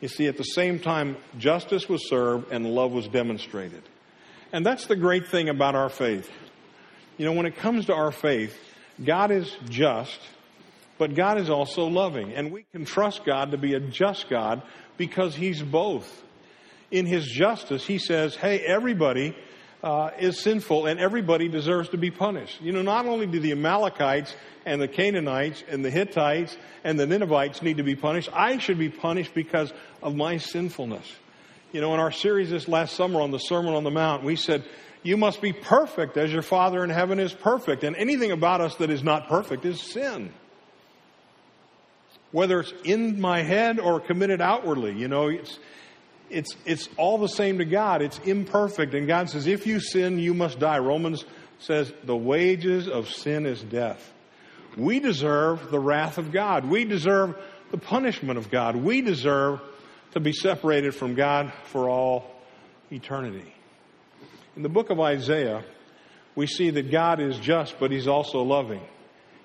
You 0.00 0.08
see, 0.08 0.26
at 0.26 0.36
the 0.36 0.44
same 0.44 0.78
time, 0.78 1.16
justice 1.38 1.88
was 1.88 2.08
served 2.08 2.50
and 2.50 2.66
love 2.66 2.92
was 2.92 3.06
demonstrated. 3.08 3.82
And 4.52 4.64
that's 4.64 4.86
the 4.86 4.96
great 4.96 5.28
thing 5.28 5.48
about 5.48 5.74
our 5.74 5.90
faith. 5.90 6.30
You 7.18 7.26
know, 7.26 7.32
when 7.32 7.46
it 7.46 7.56
comes 7.56 7.86
to 7.86 7.94
our 7.94 8.10
faith, 8.10 8.58
God 9.04 9.30
is 9.30 9.54
just, 9.68 10.18
but 10.96 11.14
God 11.14 11.38
is 11.38 11.50
also 11.50 11.86
loving. 11.86 12.32
And 12.32 12.50
we 12.50 12.64
can 12.72 12.86
trust 12.86 13.24
God 13.24 13.50
to 13.50 13.58
be 13.58 13.74
a 13.74 13.80
just 13.80 14.28
God 14.30 14.62
because 14.96 15.34
He's 15.34 15.62
both. 15.62 16.22
In 16.90 17.04
His 17.06 17.26
justice, 17.26 17.86
He 17.86 17.98
says, 17.98 18.34
hey, 18.34 18.60
everybody 18.60 19.36
uh, 19.82 20.10
is 20.18 20.40
sinful 20.40 20.86
and 20.86 21.00
everybody 21.00 21.48
deserves 21.48 21.88
to 21.90 21.96
be 21.96 22.10
punished. 22.10 22.60
You 22.60 22.72
know, 22.72 22.82
not 22.82 23.06
only 23.06 23.26
do 23.26 23.40
the 23.40 23.52
Amalekites 23.52 24.34
and 24.66 24.80
the 24.80 24.88
Canaanites 24.88 25.64
and 25.68 25.84
the 25.84 25.90
Hittites 25.90 26.56
and 26.84 26.98
the 26.98 27.06
Ninevites 27.06 27.62
need 27.62 27.78
to 27.78 27.82
be 27.82 27.96
punished, 27.96 28.28
I 28.32 28.58
should 28.58 28.78
be 28.78 28.90
punished 28.90 29.34
because 29.34 29.72
of 30.02 30.14
my 30.14 30.36
sinfulness. 30.36 31.06
You 31.72 31.80
know, 31.80 31.94
in 31.94 32.00
our 32.00 32.12
series 32.12 32.50
this 32.50 32.68
last 32.68 32.94
summer 32.94 33.20
on 33.20 33.30
the 33.30 33.38
Sermon 33.38 33.74
on 33.74 33.84
the 33.84 33.90
Mount, 33.90 34.24
we 34.24 34.36
said, 34.36 34.64
you 35.02 35.16
must 35.16 35.40
be 35.40 35.52
perfect 35.52 36.16
as 36.16 36.32
your 36.32 36.42
Father 36.42 36.84
in 36.84 36.90
heaven 36.90 37.18
is 37.18 37.32
perfect. 37.32 37.84
And 37.84 37.96
anything 37.96 38.32
about 38.32 38.60
us 38.60 38.74
that 38.76 38.90
is 38.90 39.02
not 39.02 39.28
perfect 39.28 39.64
is 39.64 39.80
sin. 39.80 40.32
Whether 42.32 42.60
it's 42.60 42.72
in 42.84 43.20
my 43.20 43.42
head 43.42 43.80
or 43.80 43.98
committed 43.98 44.40
outwardly, 44.40 44.92
you 44.92 45.08
know, 45.08 45.28
it's, 45.28 45.58
it's, 46.30 46.56
it's 46.64 46.88
all 46.96 47.18
the 47.18 47.28
same 47.28 47.58
to 47.58 47.64
God. 47.64 48.02
It's 48.02 48.18
imperfect. 48.20 48.94
And 48.94 49.06
God 49.06 49.28
says, 49.28 49.46
if 49.46 49.66
you 49.66 49.80
sin, 49.80 50.18
you 50.18 50.32
must 50.32 50.58
die. 50.58 50.78
Romans 50.78 51.24
says, 51.58 51.92
the 52.04 52.16
wages 52.16 52.88
of 52.88 53.10
sin 53.10 53.46
is 53.46 53.62
death. 53.62 54.12
We 54.76 55.00
deserve 55.00 55.70
the 55.70 55.80
wrath 55.80 56.18
of 56.18 56.32
God. 56.32 56.64
We 56.64 56.84
deserve 56.84 57.36
the 57.70 57.78
punishment 57.78 58.38
of 58.38 58.50
God. 58.50 58.76
We 58.76 59.00
deserve 59.00 59.60
to 60.12 60.20
be 60.20 60.32
separated 60.32 60.94
from 60.94 61.14
God 61.14 61.52
for 61.64 61.88
all 61.88 62.30
eternity. 62.90 63.54
In 64.56 64.62
the 64.62 64.68
book 64.68 64.90
of 64.90 65.00
Isaiah, 65.00 65.64
we 66.34 66.46
see 66.46 66.70
that 66.70 66.90
God 66.90 67.20
is 67.20 67.38
just, 67.38 67.78
but 67.78 67.90
He's 67.90 68.08
also 68.08 68.42
loving. 68.42 68.82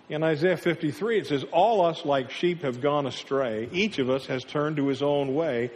In 0.08 0.24
Isaiah 0.24 0.58
53, 0.58 1.20
it 1.20 1.28
says, 1.28 1.44
All 1.52 1.84
us 1.86 2.06
like 2.06 2.30
sheep 2.30 2.62
have 2.62 2.82
gone 2.82 3.08
astray. 3.08 3.70
Each 3.72 3.98
of 3.98 4.10
us 4.10 4.28
has 4.28 4.44
turned 4.44 4.78
to 4.78 4.88
his 4.88 5.02
own 5.02 5.34
way 5.34 5.72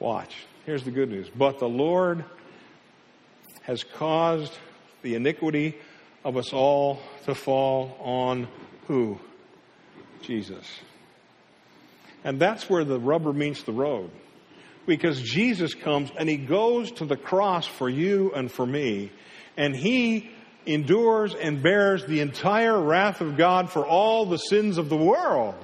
Watch. 0.00 0.34
Here's 0.66 0.82
the 0.82 0.90
good 0.90 1.10
news. 1.10 1.28
But 1.28 1.60
the 1.60 1.68
Lord 1.68 2.24
has 3.62 3.84
caused 3.84 4.52
the 5.02 5.14
iniquity 5.14 5.76
of 6.24 6.36
us 6.36 6.52
all 6.52 7.00
to 7.26 7.34
fall 7.34 7.96
on 8.00 8.48
who? 8.88 9.20
Jesus. 10.22 10.66
And 12.24 12.40
that's 12.40 12.68
where 12.68 12.84
the 12.84 12.98
rubber 12.98 13.32
meets 13.32 13.62
the 13.62 13.72
road. 13.72 14.10
because 14.86 15.20
Jesus 15.22 15.74
comes 15.74 16.10
and 16.18 16.28
he 16.28 16.36
goes 16.36 16.90
to 16.92 17.04
the 17.04 17.16
cross 17.16 17.66
for 17.66 17.88
you 17.88 18.32
and 18.34 18.50
for 18.50 18.66
me, 18.66 19.12
and 19.56 19.74
he 19.74 20.30
endures 20.66 21.34
and 21.34 21.62
bears 21.62 22.04
the 22.06 22.20
entire 22.20 22.78
wrath 22.78 23.20
of 23.20 23.36
God 23.36 23.70
for 23.70 23.86
all 23.86 24.26
the 24.26 24.36
sins 24.36 24.78
of 24.78 24.88
the 24.88 24.96
world. 24.96 25.54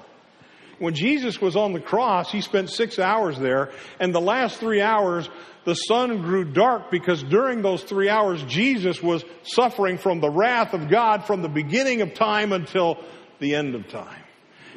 When 0.79 0.95
Jesus 0.95 1.41
was 1.41 1.57
on 1.57 1.73
the 1.73 1.81
cross, 1.81 2.31
he 2.31 2.41
spent 2.41 2.71
six 2.71 2.99
hours 2.99 3.39
there, 3.39 3.71
and 3.99 4.15
the 4.15 4.21
last 4.21 4.59
three 4.59 4.83
hours, 4.83 5.29
the 5.65 5.75
sun 5.75 6.21
grew 6.23 6.45
dark 6.45 6.91
because 6.91 7.23
during 7.23 7.63
those 7.63 7.83
three 7.83 8.09
hours, 8.09 8.43
Jesus 8.45 9.03
was 9.03 9.25
suffering 9.43 9.97
from 9.97 10.21
the 10.21 10.31
wrath 10.31 10.75
of 10.75 10.89
God 10.89 11.25
from 11.25 11.43
the 11.43 11.49
beginning 11.49 12.03
of 12.03 12.15
time 12.15 12.53
until 12.53 13.03
the 13.39 13.55
end 13.55 13.75
of 13.75 13.89
time. 13.89 14.23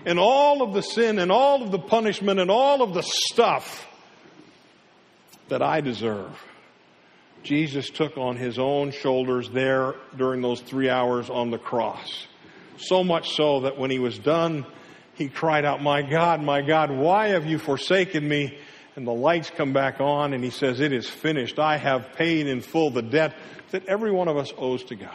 And 0.06 0.18
all 0.18 0.62
of 0.62 0.74
the 0.74 0.82
sin 0.82 1.20
and 1.20 1.32
all 1.32 1.62
of 1.62 1.72
the 1.72 1.80
punishment 1.80 2.40
and 2.40 2.50
all 2.50 2.82
of 2.82 2.94
the 2.94 3.04
stuff 3.04 3.86
that 5.50 5.62
I 5.62 5.82
deserve, 5.82 6.32
Jesus 7.44 7.90
took 7.90 8.18
on 8.18 8.38
his 8.38 8.58
own 8.58 8.92
shoulders 8.92 9.50
there 9.50 9.96
during 10.16 10.42
those 10.42 10.62
three 10.62 10.90
hours 10.90 11.30
on 11.30 11.52
the 11.52 11.58
cross. 11.58 12.28
So 12.78 13.04
much 13.04 13.36
so 13.36 13.62
that 13.62 13.78
when 13.78 13.92
he 13.92 14.00
was 14.00 14.18
done, 14.18 14.66
he 15.20 15.28
cried 15.28 15.66
out, 15.66 15.84
My 15.84 16.02
God, 16.02 16.42
my 16.42 16.62
God, 16.62 16.90
why 16.90 17.28
have 17.28 17.46
you 17.46 17.60
forsaken 17.60 18.28
me? 18.28 18.58
And 18.96 19.06
the 19.06 19.14
lights 19.14 19.52
come 19.52 19.74
back 19.74 20.00
on 20.00 20.34
and 20.34 20.44
he 20.44 20.50
says, 20.50 20.80
It 20.80 20.94
is 20.94 21.08
finished. 21.08 21.60
I 21.60 21.78
have 21.78 22.14
paid 22.14 22.48
in 22.48 22.62
full 22.62 22.90
the 22.90 23.02
debt 23.02 23.36
that 23.72 23.86
every 23.86 24.12
one 24.12 24.30
of 24.30 24.38
us 24.38 24.52
owes 24.58 24.84
to 24.86 24.96
God. 24.96 25.12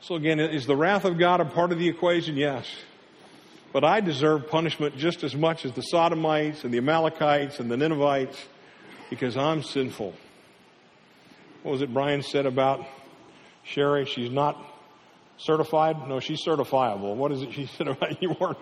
So 0.00 0.14
again, 0.14 0.38
is 0.38 0.66
the 0.66 0.76
wrath 0.76 1.04
of 1.04 1.18
God 1.18 1.40
a 1.40 1.44
part 1.44 1.72
of 1.72 1.78
the 1.78 1.88
equation? 1.88 2.36
Yes. 2.36 2.66
But 3.72 3.84
I 3.84 4.00
deserve 4.00 4.48
punishment 4.48 4.96
just 4.96 5.24
as 5.24 5.34
much 5.34 5.64
as 5.64 5.72
the 5.72 5.82
Sodomites 5.82 6.64
and 6.64 6.72
the 6.72 6.78
Amalekites 6.78 7.58
and 7.58 7.70
the 7.70 7.76
Ninevites 7.76 8.38
because 9.10 9.36
I'm 9.36 9.64
sinful. 9.64 10.14
What 11.64 11.72
was 11.72 11.82
it 11.82 11.92
Brian 11.92 12.22
said 12.22 12.46
about 12.46 12.86
Sherry? 13.64 14.06
She's 14.06 14.30
not 14.30 14.56
Certified? 15.40 16.06
No, 16.06 16.20
she's 16.20 16.44
certifiable. 16.44 17.16
What 17.16 17.32
is 17.32 17.42
it 17.42 17.52
she 17.54 17.66
said 17.66 17.88
about 17.88 18.22
you 18.22 18.36
weren't 18.38 18.58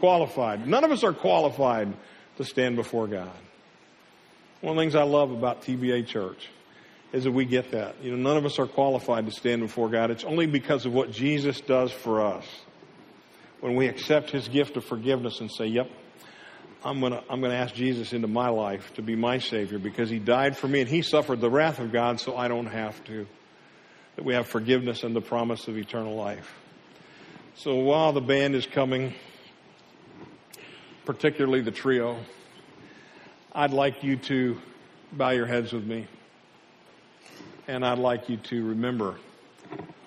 qualified? 0.00 0.66
None 0.66 0.84
of 0.84 0.90
us 0.90 1.02
are 1.02 1.14
qualified 1.14 1.94
to 2.36 2.44
stand 2.44 2.76
before 2.76 3.06
God. 3.06 3.30
One 4.60 4.72
of 4.72 4.76
the 4.76 4.82
things 4.82 4.94
I 4.94 5.04
love 5.04 5.30
about 5.30 5.62
TBA 5.62 6.06
Church 6.06 6.48
is 7.14 7.24
that 7.24 7.32
we 7.32 7.46
get 7.46 7.70
that. 7.70 7.96
You 8.02 8.10
know, 8.10 8.18
none 8.18 8.36
of 8.36 8.44
us 8.44 8.58
are 8.58 8.66
qualified 8.66 9.24
to 9.26 9.32
stand 9.32 9.62
before 9.62 9.88
God. 9.88 10.10
It's 10.10 10.24
only 10.24 10.46
because 10.46 10.84
of 10.84 10.92
what 10.92 11.10
Jesus 11.10 11.60
does 11.62 11.90
for 11.90 12.20
us. 12.20 12.44
When 13.60 13.74
we 13.74 13.88
accept 13.88 14.30
His 14.30 14.46
gift 14.48 14.76
of 14.76 14.84
forgiveness 14.84 15.40
and 15.40 15.50
say, 15.50 15.66
yep, 15.66 15.90
I'm 16.84 17.00
gonna, 17.00 17.22
I'm 17.30 17.40
gonna 17.40 17.54
ask 17.54 17.74
Jesus 17.74 18.12
into 18.12 18.28
my 18.28 18.50
life 18.50 18.92
to 18.94 19.02
be 19.02 19.16
my 19.16 19.38
Savior 19.38 19.78
because 19.78 20.10
He 20.10 20.18
died 20.18 20.56
for 20.56 20.68
me 20.68 20.80
and 20.80 20.88
He 20.88 21.00
suffered 21.00 21.40
the 21.40 21.50
wrath 21.50 21.78
of 21.78 21.92
God 21.92 22.20
so 22.20 22.36
I 22.36 22.48
don't 22.48 22.66
have 22.66 23.02
to 23.04 23.26
that 24.16 24.24
we 24.24 24.34
have 24.34 24.46
forgiveness 24.46 25.02
and 25.02 25.14
the 25.14 25.20
promise 25.20 25.68
of 25.68 25.76
eternal 25.76 26.14
life. 26.14 26.54
So 27.54 27.76
while 27.76 28.12
the 28.12 28.20
band 28.20 28.54
is 28.54 28.66
coming, 28.66 29.14
particularly 31.04 31.60
the 31.60 31.70
trio, 31.70 32.18
I'd 33.52 33.72
like 33.72 34.02
you 34.02 34.16
to 34.16 34.60
bow 35.12 35.30
your 35.30 35.46
heads 35.46 35.72
with 35.72 35.84
me. 35.84 36.06
And 37.66 37.84
I'd 37.84 37.98
like 37.98 38.28
you 38.28 38.36
to 38.36 38.64
remember 38.64 39.16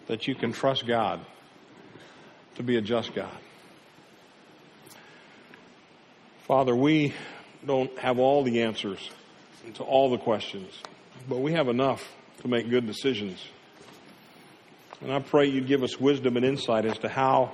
that 0.08 0.28
you 0.28 0.36
can 0.36 0.52
trust 0.52 0.86
God 0.86 1.20
to 2.56 2.63
be 2.63 2.78
a 2.78 2.82
just 2.82 3.13
God. 3.13 3.38
Father, 6.48 6.76
we 6.76 7.13
don't 7.66 7.98
have 8.00 8.20
all 8.20 8.44
the 8.44 8.63
answers 8.63 9.10
to 9.76 9.84
all 9.84 10.10
the 10.10 10.18
questions, 10.18 10.74
but 11.30 11.38
we 11.38 11.54
have 11.54 11.70
enough 11.70 12.06
to 12.42 12.48
make 12.48 12.70
good 12.70 12.86
decisions. 12.86 13.39
And 15.04 15.12
I 15.12 15.20
pray 15.20 15.48
you'd 15.48 15.68
give 15.68 15.84
us 15.84 16.00
wisdom 16.00 16.38
and 16.38 16.46
insight 16.46 16.86
as 16.86 16.98
to 17.00 17.10
how 17.10 17.54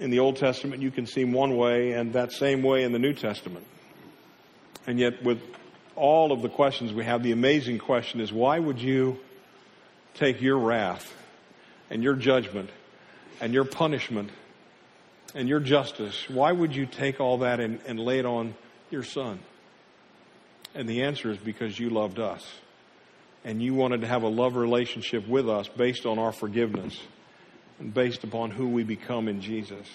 in 0.00 0.10
the 0.10 0.18
Old 0.18 0.36
Testament 0.36 0.82
you 0.82 0.90
can 0.90 1.06
seem 1.06 1.32
one 1.32 1.56
way 1.56 1.92
and 1.92 2.12
that 2.12 2.30
same 2.30 2.62
way 2.62 2.82
in 2.82 2.92
the 2.92 2.98
New 2.98 3.14
Testament. 3.14 3.66
And 4.86 4.98
yet, 4.98 5.22
with 5.22 5.40
all 5.96 6.30
of 6.30 6.42
the 6.42 6.50
questions 6.50 6.92
we 6.92 7.04
have, 7.04 7.22
the 7.22 7.32
amazing 7.32 7.78
question 7.78 8.20
is 8.20 8.30
why 8.30 8.58
would 8.58 8.82
you 8.82 9.18
take 10.12 10.42
your 10.42 10.58
wrath 10.58 11.10
and 11.88 12.02
your 12.02 12.16
judgment 12.16 12.68
and 13.40 13.54
your 13.54 13.64
punishment 13.64 14.28
and 15.34 15.48
your 15.48 15.60
justice? 15.60 16.28
Why 16.28 16.52
would 16.52 16.76
you 16.76 16.84
take 16.84 17.18
all 17.18 17.38
that 17.38 17.60
and, 17.60 17.80
and 17.86 17.98
lay 17.98 18.18
it 18.18 18.26
on 18.26 18.54
your 18.90 19.04
son? 19.04 19.38
And 20.74 20.86
the 20.86 21.02
answer 21.02 21.30
is 21.30 21.38
because 21.38 21.78
you 21.78 21.88
loved 21.88 22.18
us 22.18 22.46
and 23.44 23.62
you 23.62 23.74
wanted 23.74 24.02
to 24.02 24.06
have 24.06 24.22
a 24.22 24.28
love 24.28 24.56
relationship 24.56 25.26
with 25.26 25.48
us 25.48 25.68
based 25.68 26.06
on 26.06 26.18
our 26.18 26.32
forgiveness 26.32 26.98
and 27.78 27.92
based 27.92 28.24
upon 28.24 28.50
who 28.50 28.68
we 28.68 28.82
become 28.82 29.28
in 29.28 29.40
Jesus. 29.40 29.86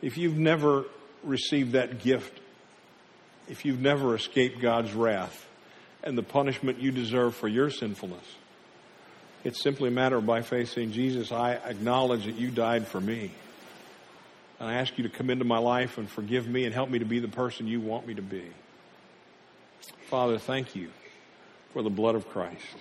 If 0.00 0.16
you've 0.16 0.38
never 0.38 0.84
received 1.24 1.72
that 1.72 2.00
gift, 2.00 2.40
if 3.48 3.64
you've 3.64 3.80
never 3.80 4.14
escaped 4.14 4.60
God's 4.60 4.92
wrath 4.92 5.46
and 6.04 6.16
the 6.16 6.22
punishment 6.22 6.78
you 6.78 6.92
deserve 6.92 7.34
for 7.34 7.48
your 7.48 7.70
sinfulness, 7.70 8.24
it's 9.42 9.60
simply 9.60 9.88
a 9.88 9.92
matter 9.92 10.16
of 10.16 10.26
by 10.26 10.42
faith 10.42 10.70
saying, 10.70 10.92
Jesus, 10.92 11.32
I 11.32 11.54
acknowledge 11.54 12.26
that 12.26 12.36
you 12.36 12.50
died 12.50 12.86
for 12.86 13.00
me. 13.00 13.32
And 14.60 14.68
I 14.68 14.74
ask 14.74 14.96
you 14.98 15.04
to 15.04 15.10
come 15.10 15.30
into 15.30 15.44
my 15.44 15.58
life 15.58 15.98
and 15.98 16.08
forgive 16.08 16.48
me 16.48 16.64
and 16.64 16.74
help 16.74 16.90
me 16.90 16.98
to 16.98 17.04
be 17.04 17.20
the 17.20 17.28
person 17.28 17.66
you 17.66 17.80
want 17.80 18.06
me 18.06 18.14
to 18.14 18.22
be. 18.22 18.44
Father, 20.08 20.38
thank 20.38 20.74
you 20.74 20.90
for 21.78 21.82
the 21.82 21.90
blood 21.90 22.16
of 22.16 22.28
Christ. 22.28 22.76